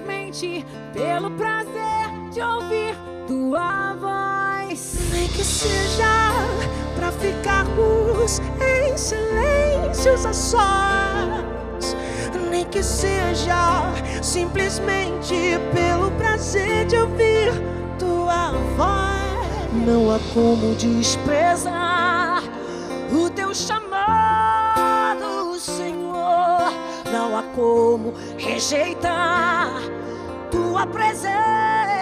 simplesmente 0.00 0.64
pelo 0.92 1.30
prazer 1.32 2.30
de 2.32 2.40
ouvir 2.40 2.96
tua 3.26 3.94
voz. 3.94 4.96
Nem 5.12 5.24
é 5.24 5.28
que 5.28 5.44
seja 5.44 6.32
pra 6.96 7.12
ficarmos 7.12 8.40
em 8.60 8.96
silêncio 8.96 10.14
a 10.14 10.32
sós. 10.32 11.96
Nem 12.50 12.64
que 12.66 12.82
seja 12.82 13.92
simplesmente 14.22 15.58
pelo 15.74 16.10
prazer 16.12 16.86
de 16.86 16.96
ouvir 16.96 17.52
tua 17.98 18.52
voz. 18.76 19.86
Não 19.86 20.14
há 20.14 20.18
como 20.32 20.74
desprezar 20.76 22.42
o 23.12 23.28
teu 23.30 23.54
chamado. 23.54 23.79
não 27.12 27.36
há 27.36 27.42
como 27.54 28.12
rejeitar 28.38 29.70
tua 30.50 30.86
presença. 30.86 31.99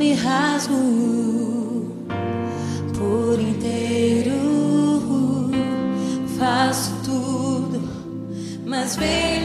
me 0.00 0.14
rasgo 0.14 0.74
por 2.96 3.38
inteiro. 3.38 4.30
Faço 6.38 6.94
tudo, 7.04 7.82
mas 8.64 8.96
vem 8.96 9.44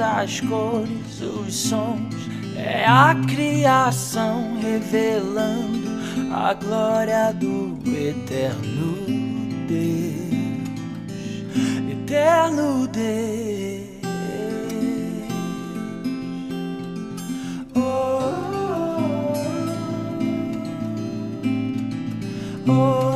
As 0.00 0.40
cores, 0.40 1.20
os 1.20 1.54
sons. 1.54 2.14
É 2.56 2.84
a 2.86 3.14
criação 3.26 4.58
revelando 4.60 5.88
a 6.32 6.52
glória 6.54 7.32
do 7.32 7.78
eterno 7.86 8.96
Deus, 9.66 10.30
eterno 11.90 12.86
Deus. 12.88 13.80
Oh, 17.74 17.80
oh, 22.68 22.72
oh, 22.72 23.09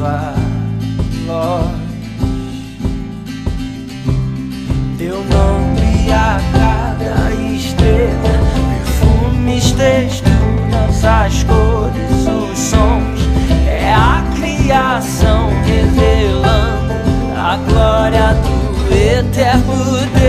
voz. 0.00 0.50
Deu 4.96 5.16
nome 5.24 6.12
a 6.12 6.40
cada 6.52 7.32
estrela, 7.54 8.10
perfumes, 8.68 9.72
texturas, 9.72 11.04
as 11.04 11.42
cores, 11.44 12.26
os 12.26 12.58
sons. 12.58 13.20
É 13.66 13.92
a 13.92 14.24
criação 14.34 15.48
revelando 15.64 16.94
a 17.36 17.56
glória 17.68 18.34
do 18.34 18.94
eterno 18.94 19.80
Deus, 19.80 20.19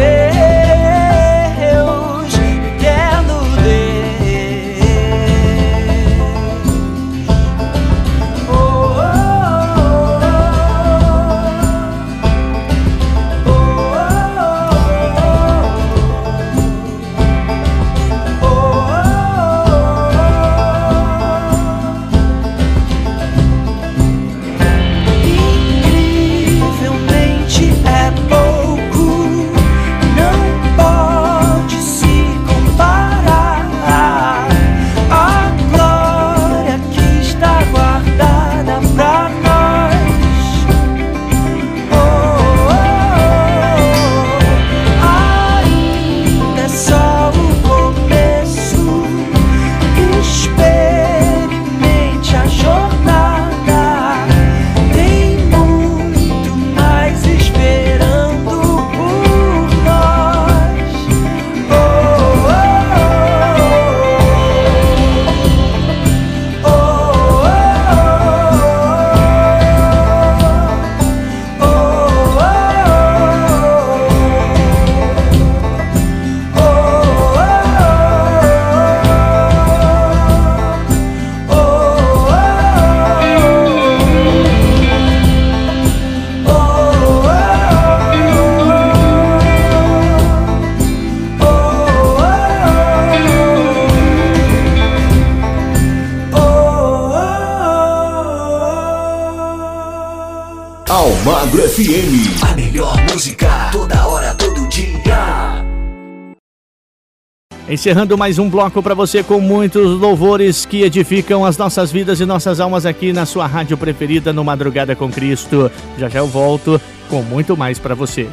encerrando 107.82 108.16
mais 108.16 108.38
um 108.38 108.48
bloco 108.48 108.84
para 108.84 108.94
você 108.94 109.24
com 109.24 109.40
muitos 109.40 109.99
louvores 109.99 110.68
que 110.68 110.84
edificam 110.84 111.44
as 111.44 111.58
nossas 111.58 111.91
vidas 111.91 112.20
e 112.20 112.26
nossas 112.28 112.60
almas 112.60 112.86
aqui 112.86 113.12
na 113.12 113.26
sua 113.26 113.48
rádio 113.48 113.76
preferida 113.76 114.32
no 114.32 114.44
Madrugada 114.44 114.95
com 114.95 115.10
Cristo. 115.10 115.72
Já 115.98 116.08
já 116.08 116.20
eu 116.20 116.28
volto 116.28 116.80
com 117.10 117.24
muito 117.24 117.58
mais 117.58 117.80
para 117.80 117.95
você. 117.95 118.30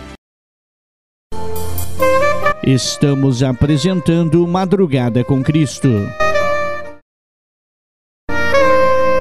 Estamos 2.62 3.42
apresentando 3.42 4.46
Madrugada 4.46 5.24
com 5.24 5.42
Cristo. 5.42 5.88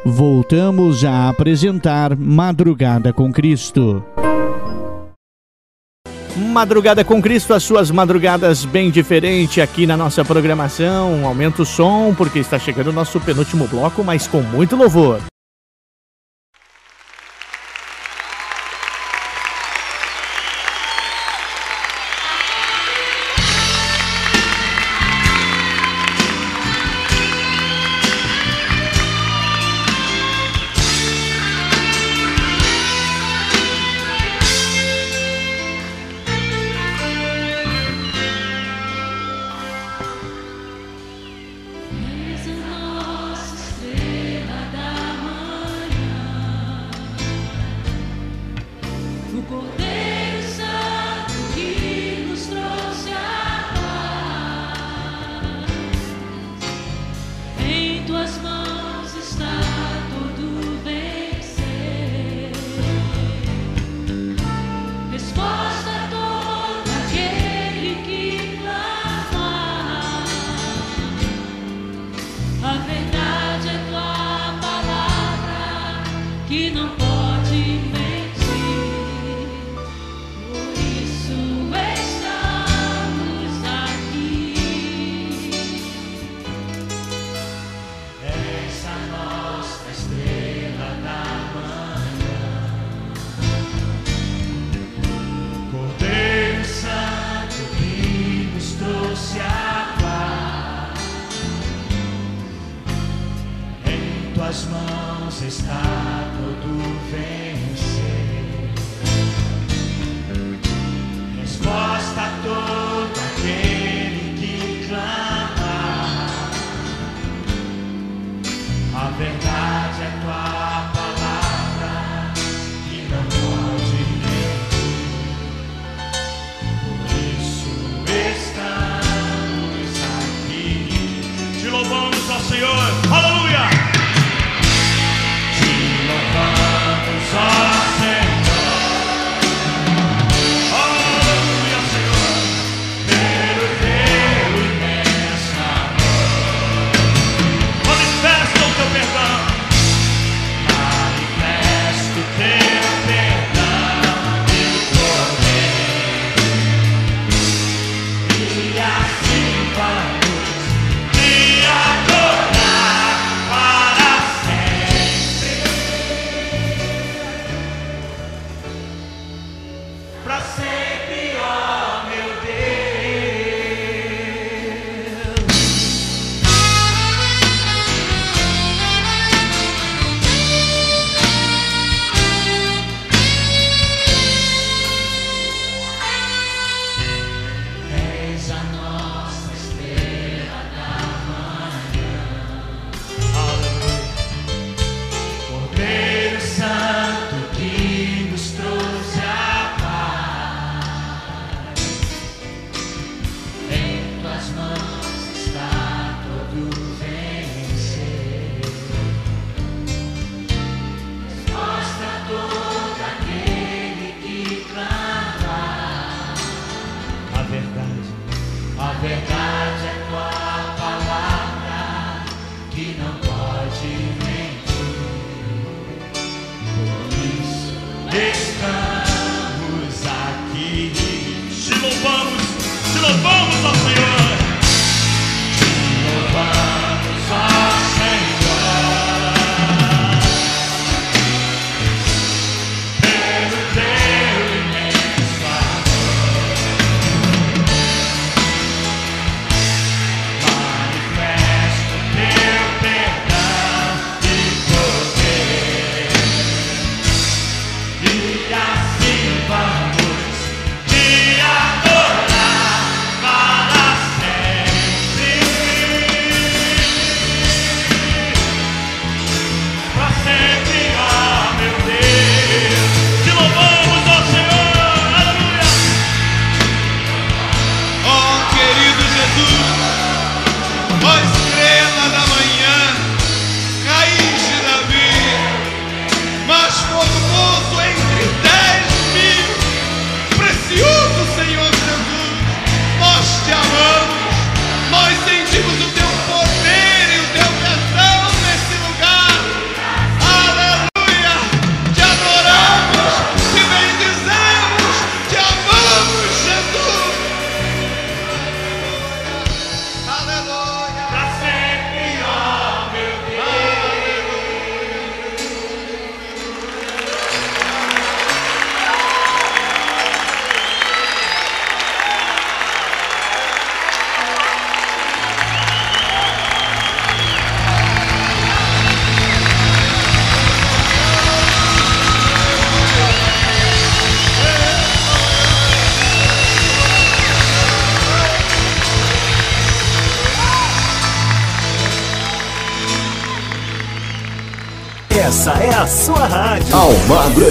Voltamos 0.03 1.05
a 1.05 1.29
apresentar 1.29 2.17
Madrugada 2.17 3.13
com 3.13 3.31
Cristo. 3.31 4.03
Madrugada 6.37 7.03
com 7.03 7.19
Cristo, 7.19 7.53
as 7.53 7.63
suas 7.63 7.89
madrugadas 7.89 8.63
bem 8.63 8.91
diferente 8.91 9.59
aqui 9.59 9.87
na 9.87 9.97
nossa 9.97 10.23
programação. 10.23 11.25
Aumenta 11.25 11.63
o 11.63 11.65
som 11.65 12.13
porque 12.15 12.39
está 12.39 12.59
chegando 12.59 12.87
o 12.87 12.93
nosso 12.93 13.19
penúltimo 13.19 13.67
bloco, 13.67 14.03
mas 14.03 14.27
com 14.27 14.41
muito 14.41 14.75
louvor. 14.75 15.19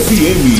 FM. 0.09 0.56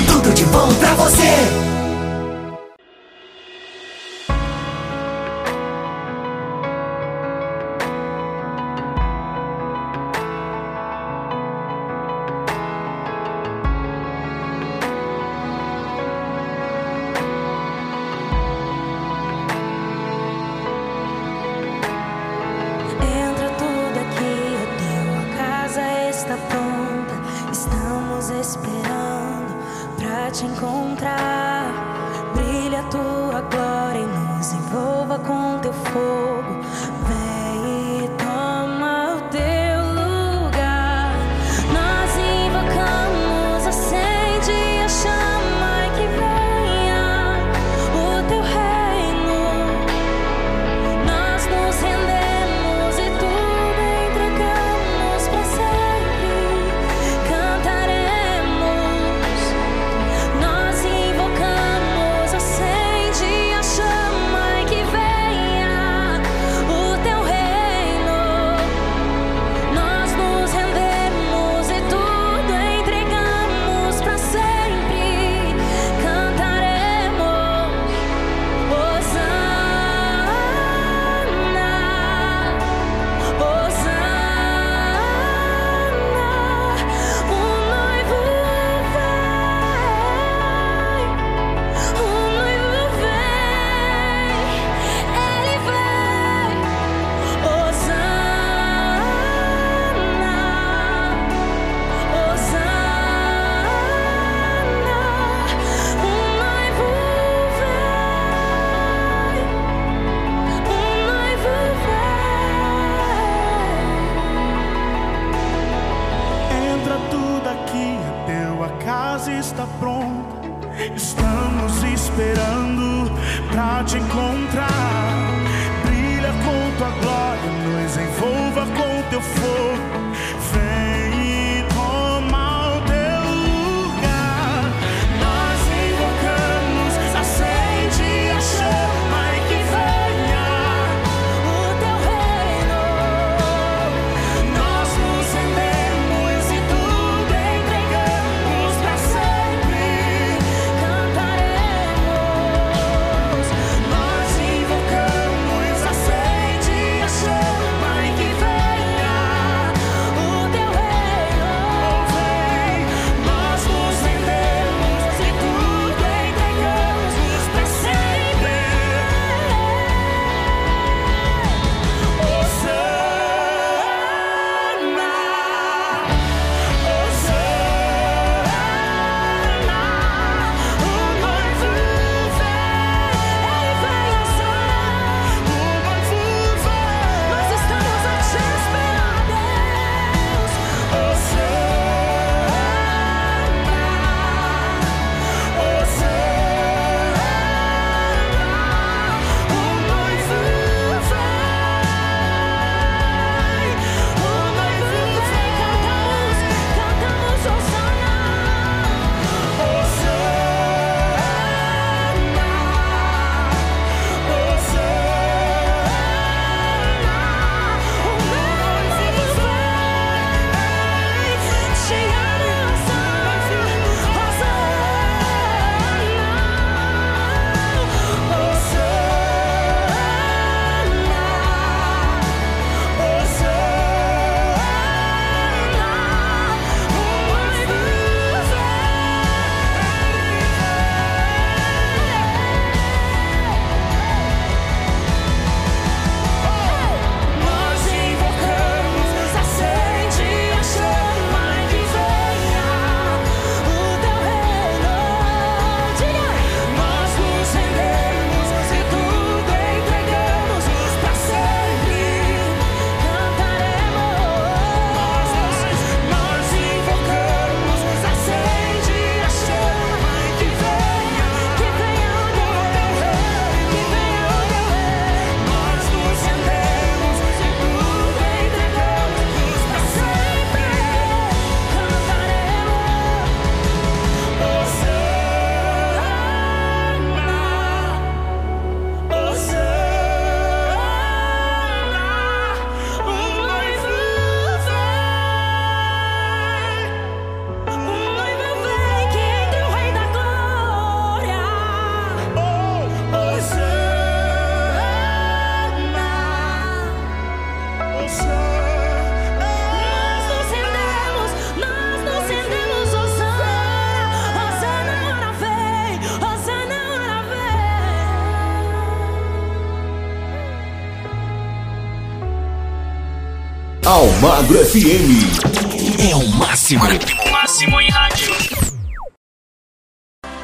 FM. 324.77 326.11
É 326.11 326.15
o 326.15 326.29
máximo. 326.37 326.85
Máximo 327.33 327.81
em 327.81 327.89
rádio. 327.89 328.35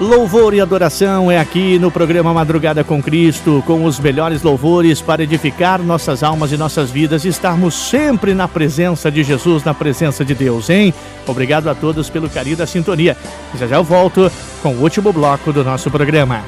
Louvor 0.00 0.54
e 0.54 0.60
adoração 0.60 1.30
é 1.30 1.38
aqui 1.38 1.78
no 1.78 1.90
programa 1.90 2.32
Madrugada 2.32 2.82
com 2.82 3.02
Cristo, 3.02 3.62
com 3.66 3.84
os 3.84 4.00
melhores 4.00 4.42
louvores 4.42 5.02
para 5.02 5.22
edificar 5.22 5.82
nossas 5.82 6.22
almas 6.22 6.50
e 6.50 6.56
nossas 6.56 6.90
vidas 6.90 7.26
e 7.26 7.28
estarmos 7.28 7.74
sempre 7.74 8.32
na 8.32 8.48
presença 8.48 9.10
de 9.10 9.22
Jesus, 9.22 9.64
na 9.64 9.74
presença 9.74 10.24
de 10.24 10.34
Deus, 10.34 10.70
hein? 10.70 10.94
Obrigado 11.26 11.68
a 11.68 11.74
todos 11.74 12.09
pelo 12.09 12.30
carinho 12.30 12.56
da 12.56 12.66
sintonia. 12.66 13.14
Já 13.59 13.66
já 13.66 13.76
eu 13.76 13.84
volto 13.84 14.32
com 14.62 14.74
o 14.74 14.80
último 14.80 15.12
bloco 15.12 15.52
do 15.52 15.62
nosso 15.62 15.90
programa. 15.90 16.42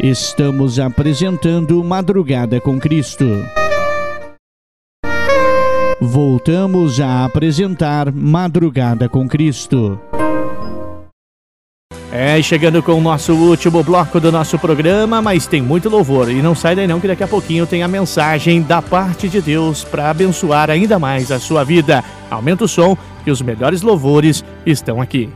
Estamos 0.00 0.80
apresentando 0.80 1.84
Madrugada 1.84 2.60
com 2.60 2.80
Cristo. 2.80 3.61
Voltamos 6.04 6.98
a 6.98 7.24
apresentar 7.24 8.10
Madrugada 8.12 9.08
com 9.08 9.28
Cristo. 9.28 10.00
É, 12.10 12.42
chegando 12.42 12.82
com 12.82 12.94
o 12.94 13.00
nosso 13.00 13.32
último 13.32 13.84
bloco 13.84 14.18
do 14.18 14.32
nosso 14.32 14.58
programa, 14.58 15.22
mas 15.22 15.46
tem 15.46 15.62
muito 15.62 15.88
louvor. 15.88 16.28
E 16.28 16.42
não 16.42 16.56
sai 16.56 16.74
daí 16.74 16.88
não, 16.88 16.98
que 16.98 17.06
daqui 17.06 17.22
a 17.22 17.28
pouquinho 17.28 17.68
tem 17.68 17.84
a 17.84 17.88
mensagem 17.88 18.60
da 18.62 18.82
parte 18.82 19.28
de 19.28 19.40
Deus 19.40 19.84
para 19.84 20.10
abençoar 20.10 20.70
ainda 20.70 20.98
mais 20.98 21.30
a 21.30 21.38
sua 21.38 21.62
vida. 21.62 22.02
Aumenta 22.28 22.64
o 22.64 22.68
som, 22.68 22.98
que 23.22 23.30
os 23.30 23.40
melhores 23.40 23.80
louvores 23.80 24.44
estão 24.66 25.00
aqui. 25.00 25.30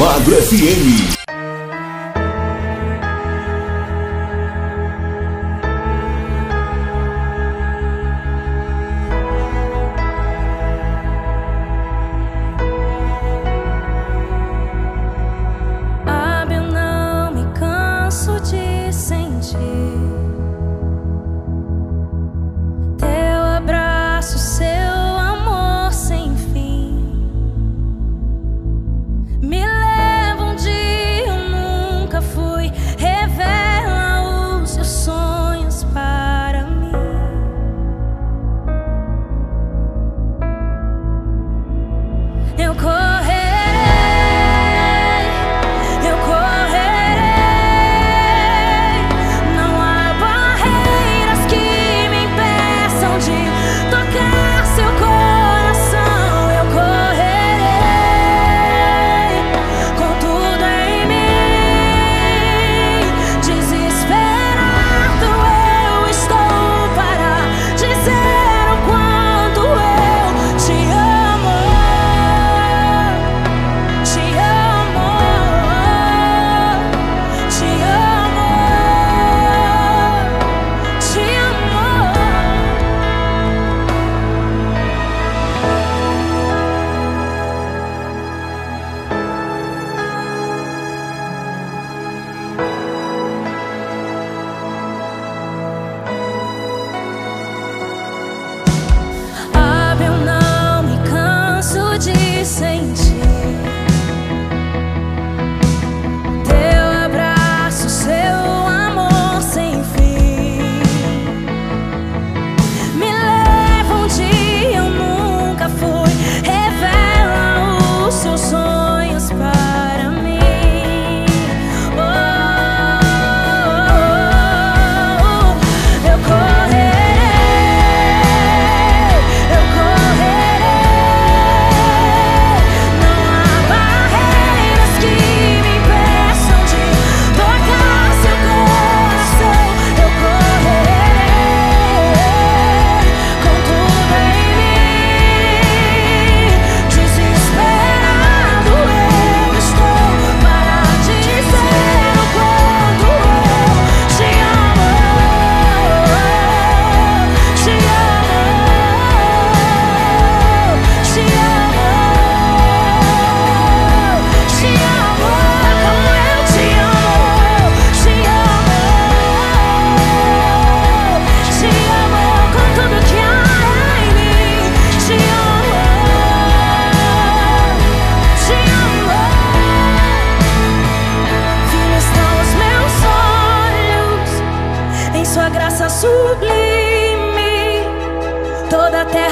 Almagro 0.00 0.36
FM. 0.36 1.07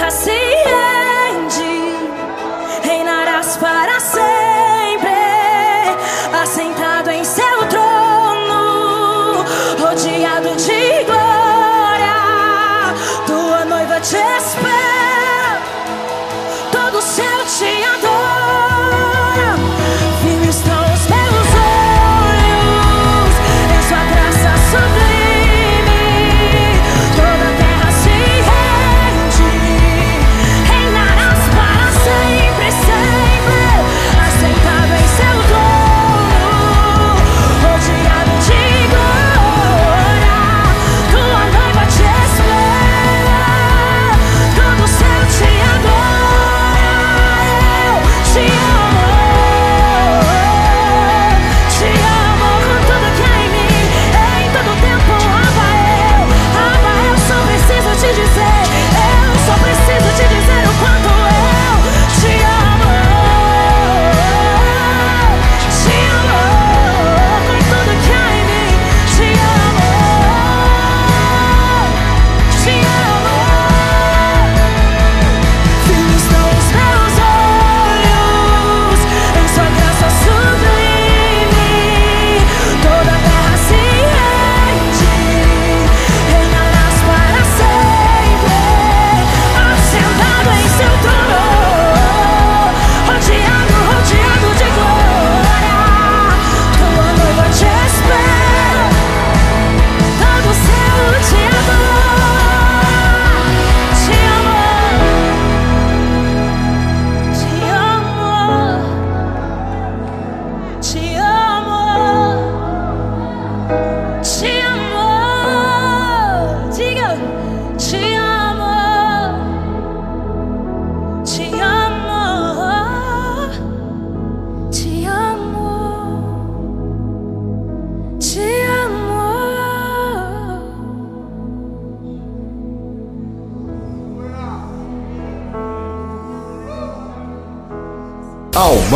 Se 0.09 0.31
rende, 0.31 1.97
reinarás 2.85 3.59
para 3.59 3.99
sempre, 3.99 4.26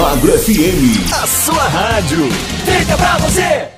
Almagro 0.00 0.32
FM. 0.32 1.12
A 1.12 1.26
sua 1.26 1.62
rádio. 1.68 2.26
Fica 2.64 2.96
pra 2.96 3.18
você. 3.18 3.69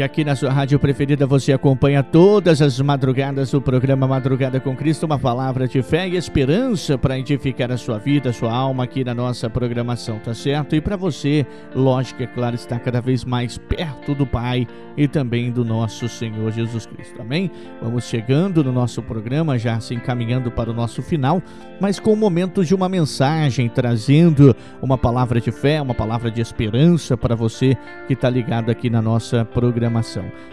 E 0.00 0.02
aqui 0.02 0.24
na 0.24 0.34
sua 0.34 0.50
rádio 0.50 0.78
preferida 0.78 1.26
você 1.26 1.52
acompanha 1.52 2.02
todas 2.02 2.62
as 2.62 2.80
madrugadas 2.80 3.52
o 3.52 3.60
programa 3.60 4.08
Madrugada 4.08 4.58
com 4.58 4.74
Cristo, 4.74 5.04
uma 5.04 5.18
palavra 5.18 5.68
de 5.68 5.82
fé 5.82 6.08
e 6.08 6.16
esperança 6.16 6.96
para 6.96 7.18
edificar 7.18 7.70
a 7.70 7.76
sua 7.76 7.98
vida, 7.98 8.30
a 8.30 8.32
sua 8.32 8.50
alma 8.50 8.84
aqui 8.84 9.04
na 9.04 9.12
nossa 9.12 9.50
programação, 9.50 10.18
tá 10.18 10.32
certo? 10.32 10.74
E 10.74 10.80
para 10.80 10.96
você, 10.96 11.46
lógico, 11.74 12.22
é 12.22 12.26
claro, 12.26 12.54
estar 12.54 12.78
cada 12.78 13.02
vez 13.02 13.26
mais 13.26 13.58
perto 13.58 14.14
do 14.14 14.26
Pai 14.26 14.66
e 14.96 15.06
também 15.06 15.52
do 15.52 15.66
nosso 15.66 16.08
Senhor 16.08 16.50
Jesus 16.50 16.86
Cristo. 16.86 17.20
Amém? 17.20 17.50
Vamos 17.82 18.04
chegando 18.04 18.64
no 18.64 18.72
nosso 18.72 19.02
programa, 19.02 19.58
já 19.58 19.78
se 19.80 19.94
encaminhando 19.94 20.50
para 20.50 20.70
o 20.70 20.74
nosso 20.74 21.02
final, 21.02 21.42
mas 21.78 22.00
com 22.00 22.16
momentos 22.16 22.66
de 22.66 22.74
uma 22.74 22.88
mensagem, 22.88 23.68
trazendo 23.68 24.56
uma 24.80 24.96
palavra 24.96 25.42
de 25.42 25.52
fé, 25.52 25.82
uma 25.82 25.94
palavra 25.94 26.30
de 26.30 26.40
esperança 26.40 27.18
para 27.18 27.34
você 27.34 27.76
que 28.06 28.14
está 28.14 28.30
ligado 28.30 28.70
aqui 28.70 28.88
na 28.88 29.02
nossa 29.02 29.44
programação. 29.44 29.89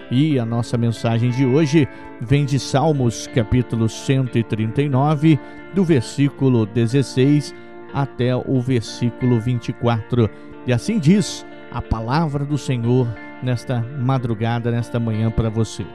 E 0.10 0.40
a 0.40 0.46
nossa 0.46 0.78
mensagem 0.78 1.30
de 1.30 1.46
hoje 1.46 1.88
vem 2.20 2.46
de 2.46 2.60
Salmos, 2.60 3.28
capítulo 3.28 3.88
139, 3.88 5.40
do 5.74 5.84
versículo 5.84 6.66
16 6.66 7.54
até 7.94 8.36
o 8.36 8.60
versículo 8.60 9.40
24. 9.40 10.30
E 10.66 10.74
assim 10.74 11.00
diz 11.00 11.46
a 11.72 11.82
palavra 11.82 12.44
do 12.44 12.58
Senhor 12.58 13.08
nesta 13.42 13.82
madrugada, 14.00 14.72
nesta 14.72 15.00
manhã 15.00 15.30
para 15.30 15.50
você. 15.50 15.86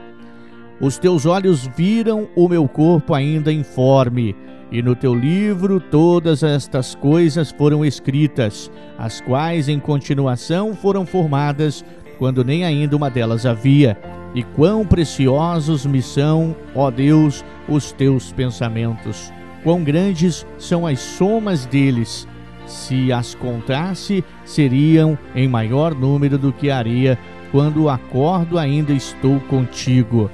Os 0.79 0.97
teus 0.97 1.25
olhos 1.25 1.67
viram 1.77 2.27
o 2.35 2.47
meu 2.47 2.67
corpo 2.67 3.13
ainda 3.13 3.53
informe, 3.53 4.35
e 4.71 4.81
no 4.81 4.95
teu 4.95 5.13
livro 5.13 5.79
todas 5.79 6.41
estas 6.41 6.95
coisas 6.95 7.51
foram 7.51 7.85
escritas, 7.85 8.71
as 8.97 9.21
quais 9.21 9.69
em 9.69 9.79
continuação 9.79 10.73
foram 10.73 11.05
formadas, 11.05 11.85
quando 12.17 12.43
nem 12.43 12.63
ainda 12.63 12.95
uma 12.95 13.09
delas 13.09 13.45
havia. 13.45 13.97
E 14.33 14.43
quão 14.43 14.85
preciosos 14.85 15.85
me 15.85 16.01
são, 16.01 16.55
ó 16.73 16.89
Deus, 16.89 17.45
os 17.67 17.91
teus 17.91 18.31
pensamentos. 18.31 19.31
Quão 19.63 19.83
grandes 19.83 20.45
são 20.57 20.87
as 20.87 20.99
somas 20.99 21.65
deles. 21.65 22.27
Se 22.65 23.11
as 23.11 23.35
contasse, 23.35 24.23
seriam 24.45 25.17
em 25.35 25.47
maior 25.47 25.93
número 25.93 26.37
do 26.37 26.51
que 26.51 26.69
a 26.69 26.77
areia, 26.77 27.17
quando 27.51 27.89
acordo 27.89 28.57
ainda 28.57 28.91
estou 28.91 29.39
contigo. 29.41 30.29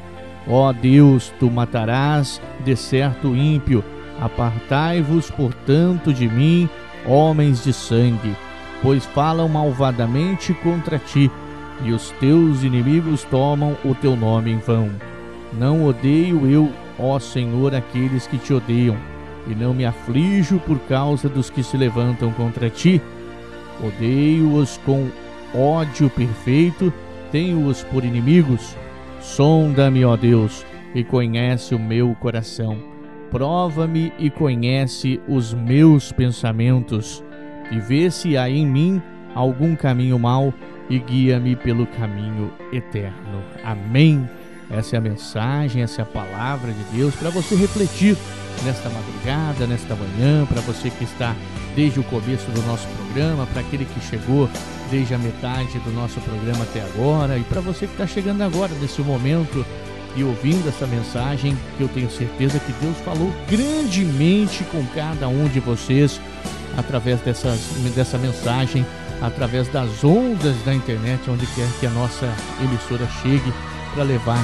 Ó 0.47 0.71
Deus, 0.71 1.33
tu 1.39 1.51
matarás 1.51 2.41
de 2.63 2.75
certo 2.75 3.35
ímpio. 3.35 3.83
Apartai-vos, 4.19 5.29
portanto, 5.29 6.13
de 6.13 6.27
mim, 6.27 6.69
homens 7.05 7.63
de 7.63 7.71
sangue, 7.71 8.35
pois 8.81 9.05
falam 9.05 9.47
malvadamente 9.47 10.53
contra 10.55 10.97
ti, 10.97 11.31
e 11.83 11.91
os 11.91 12.11
teus 12.19 12.63
inimigos 12.63 13.23
tomam 13.23 13.75
o 13.85 13.95
teu 13.95 14.15
nome 14.15 14.51
em 14.51 14.57
vão. 14.57 14.89
Não 15.57 15.85
odeio 15.85 16.45
eu, 16.47 16.69
ó 16.97 17.19
Senhor, 17.19 17.73
aqueles 17.73 18.27
que 18.27 18.37
te 18.37 18.53
odeiam, 18.53 18.97
e 19.47 19.55
não 19.55 19.73
me 19.73 19.85
aflijo 19.85 20.59
por 20.59 20.77
causa 20.79 21.27
dos 21.29 21.49
que 21.49 21.63
se 21.63 21.77
levantam 21.77 22.31
contra 22.31 22.69
ti. 22.69 23.01
Odeio-os 23.83 24.77
com 24.85 25.07
ódio 25.53 26.09
perfeito, 26.09 26.93
tenho-os 27.31 27.83
por 27.83 28.03
inimigos. 28.03 28.75
Sonda-me, 29.21 30.03
ó 30.05 30.15
Deus, 30.15 30.65
e 30.93 31.03
conhece 31.03 31.73
o 31.73 31.79
meu 31.79 32.15
coração. 32.19 32.77
Prova-me 33.31 34.11
e 34.19 34.29
conhece 34.29 35.19
os 35.27 35.53
meus 35.53 36.11
pensamentos, 36.11 37.23
e 37.71 37.79
vê 37.79 38.09
se 38.09 38.35
há 38.35 38.49
em 38.49 38.65
mim 38.65 39.01
algum 39.35 39.75
caminho 39.75 40.17
mau 40.17 40.53
e 40.89 40.99
guia-me 40.99 41.55
pelo 41.55 41.85
caminho 41.85 42.51
eterno. 42.71 43.43
Amém. 43.63 44.27
Essa 44.69 44.95
é 44.95 44.99
a 44.99 45.01
mensagem, 45.01 45.81
essa 45.81 46.01
é 46.01 46.03
a 46.03 46.05
palavra 46.05 46.71
de 46.71 46.83
Deus 46.95 47.15
para 47.15 47.29
você 47.29 47.55
refletir 47.55 48.15
nesta 48.63 48.89
madrugada, 48.89 49.65
nesta 49.65 49.95
manhã, 49.95 50.45
para 50.45 50.61
você 50.61 50.89
que 50.89 51.03
está 51.03 51.35
desde 51.75 51.99
o 51.99 52.03
começo 52.03 52.49
do 52.51 52.61
nosso 52.63 52.87
programa, 52.89 53.47
para 53.47 53.61
aquele 53.61 53.85
que 53.85 53.99
chegou 54.01 54.49
desde 54.91 55.13
a 55.13 55.17
metade 55.17 55.79
do 55.79 55.91
nosso 55.91 56.19
programa 56.21 56.63
até 56.63 56.81
agora 56.81 57.37
e 57.37 57.43
para 57.43 57.61
você 57.61 57.85
que 57.85 57.93
está 57.93 58.05
chegando 58.05 58.41
agora 58.41 58.71
nesse 58.81 59.01
momento 59.01 59.65
e 60.15 60.23
ouvindo 60.23 60.67
essa 60.67 60.87
mensagem, 60.87 61.55
que 61.77 61.83
eu 61.83 61.87
tenho 61.87 62.09
certeza 62.09 62.59
que 62.59 62.71
Deus 62.73 62.97
falou 62.97 63.31
grandemente 63.49 64.63
com 64.65 64.83
cada 64.93 65.27
um 65.27 65.47
de 65.47 65.59
vocês 65.59 66.19
através 66.77 67.19
dessas, 67.21 67.59
dessa 67.95 68.17
mensagem, 68.17 68.85
através 69.21 69.67
das 69.67 70.03
ondas 70.03 70.55
da 70.65 70.73
internet, 70.73 71.29
onde 71.29 71.45
quer 71.47 71.67
que 71.79 71.85
a 71.85 71.89
nossa 71.89 72.31
emissora 72.61 73.07
chegue 73.21 73.53
para 73.93 74.03
levar 74.03 74.43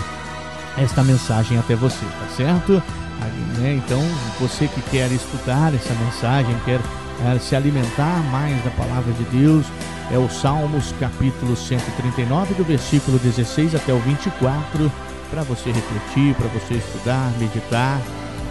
esta 0.77 1.03
mensagem 1.03 1.57
até 1.57 1.75
você, 1.75 2.05
tá 2.05 2.27
certo? 2.35 2.83
Aí, 3.21 3.61
né, 3.61 3.81
Então, 3.85 4.01
você 4.39 4.67
que 4.67 4.81
quer 4.89 5.11
estudar 5.11 5.73
essa 5.73 5.93
mensagem, 5.93 6.55
quer 6.65 6.79
eh, 7.25 7.39
se 7.39 7.55
alimentar 7.55 8.21
mais 8.31 8.61
da 8.63 8.71
palavra 8.71 9.13
de 9.13 9.23
Deus, 9.25 9.65
é 10.11 10.17
o 10.17 10.29
Salmos 10.29 10.93
capítulo 10.99 11.55
139, 11.55 12.53
do 12.55 12.63
versículo 12.63 13.17
16 13.17 13.75
até 13.75 13.93
o 13.93 13.99
24, 13.99 14.91
para 15.31 15.43
você 15.43 15.71
refletir, 15.71 16.35
para 16.35 16.47
você 16.49 16.75
estudar, 16.75 17.31
meditar 17.39 17.99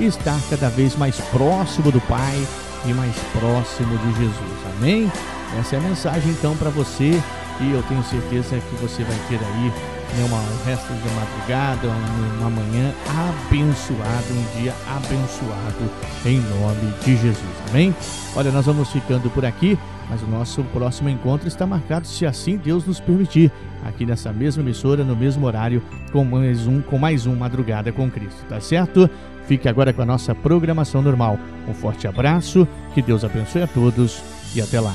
e 0.01 0.07
estar 0.07 0.39
cada 0.51 0.69
vez 0.69 0.97
mais 0.97 1.17
próximo 1.31 1.93
do 1.93 2.01
Pai 2.01 2.47
e 2.87 2.93
mais 2.93 3.15
próximo 3.33 3.97
de 3.99 4.13
Jesus. 4.19 4.77
Amém? 4.77 5.11
Essa 5.59 5.77
é 5.77 5.79
a 5.79 5.83
mensagem 5.83 6.31
então 6.31 6.57
para 6.57 6.71
você 6.71 7.21
e 7.61 7.71
eu 7.73 7.83
tenho 7.85 8.03
certeza 8.05 8.57
que 8.59 8.75
você 8.77 9.03
vai 9.05 9.17
ter 9.29 9.37
aí 9.45 9.73
né, 10.19 10.25
uma, 10.27 10.39
um 10.39 10.65
resto 10.67 10.93
de 10.93 11.15
madrugada, 11.15 11.89
um- 11.89 12.41
uma 12.41 12.51
manhã 12.51 12.93
abençoada, 13.09 14.25
um 14.33 14.61
dia 14.61 14.75
abençoado 14.89 15.91
em 16.27 16.39
nome 16.41 16.93
de 17.05 17.17
Jesus. 17.17 17.39
Amém? 17.71 17.95
Olha, 18.37 18.51
nós 18.51 18.67
vamos 18.67 18.91
ficando 18.91 19.31
por 19.31 19.45
aqui, 19.45 19.79
mas 20.11 20.23
o 20.23 20.27
nosso 20.27 20.63
próximo 20.65 21.09
encontro 21.09 21.47
está 21.49 21.67
marcado, 21.67 22.07
se 22.07 22.27
assim 22.27 22.57
Deus 22.57 22.85
nos 22.85 23.01
permitir, 23.01 23.51
aqui 23.85 24.05
nessa 24.05 24.33
mesma 24.33 24.63
emissora, 24.63 25.05
no 25.05 25.15
mesmo 25.17 25.47
horário, 25.47 25.83
com 26.13 26.25
mais 26.25 26.67
um, 26.67 26.81
com 26.81 26.99
mais 26.99 27.27
um 27.27 27.35
Madrugada 27.37 27.93
com 27.93 28.11
Cristo, 28.11 28.45
tá 28.49 28.61
certo? 28.61 29.09
Fique 29.47 29.69
agora 29.69 29.93
com 29.93 30.03
a 30.03 30.07
nossa 30.07 30.35
programação 30.35 31.03
normal. 31.03 31.39
Um 31.69 31.75
forte 31.75 32.07
abraço, 32.09 32.67
que 32.95 33.03
Deus 33.03 33.25
abençoe 33.25 33.63
a 33.63 33.67
todos 33.67 34.23
e 34.55 34.61
até 34.61 34.81
lá. 34.81 34.95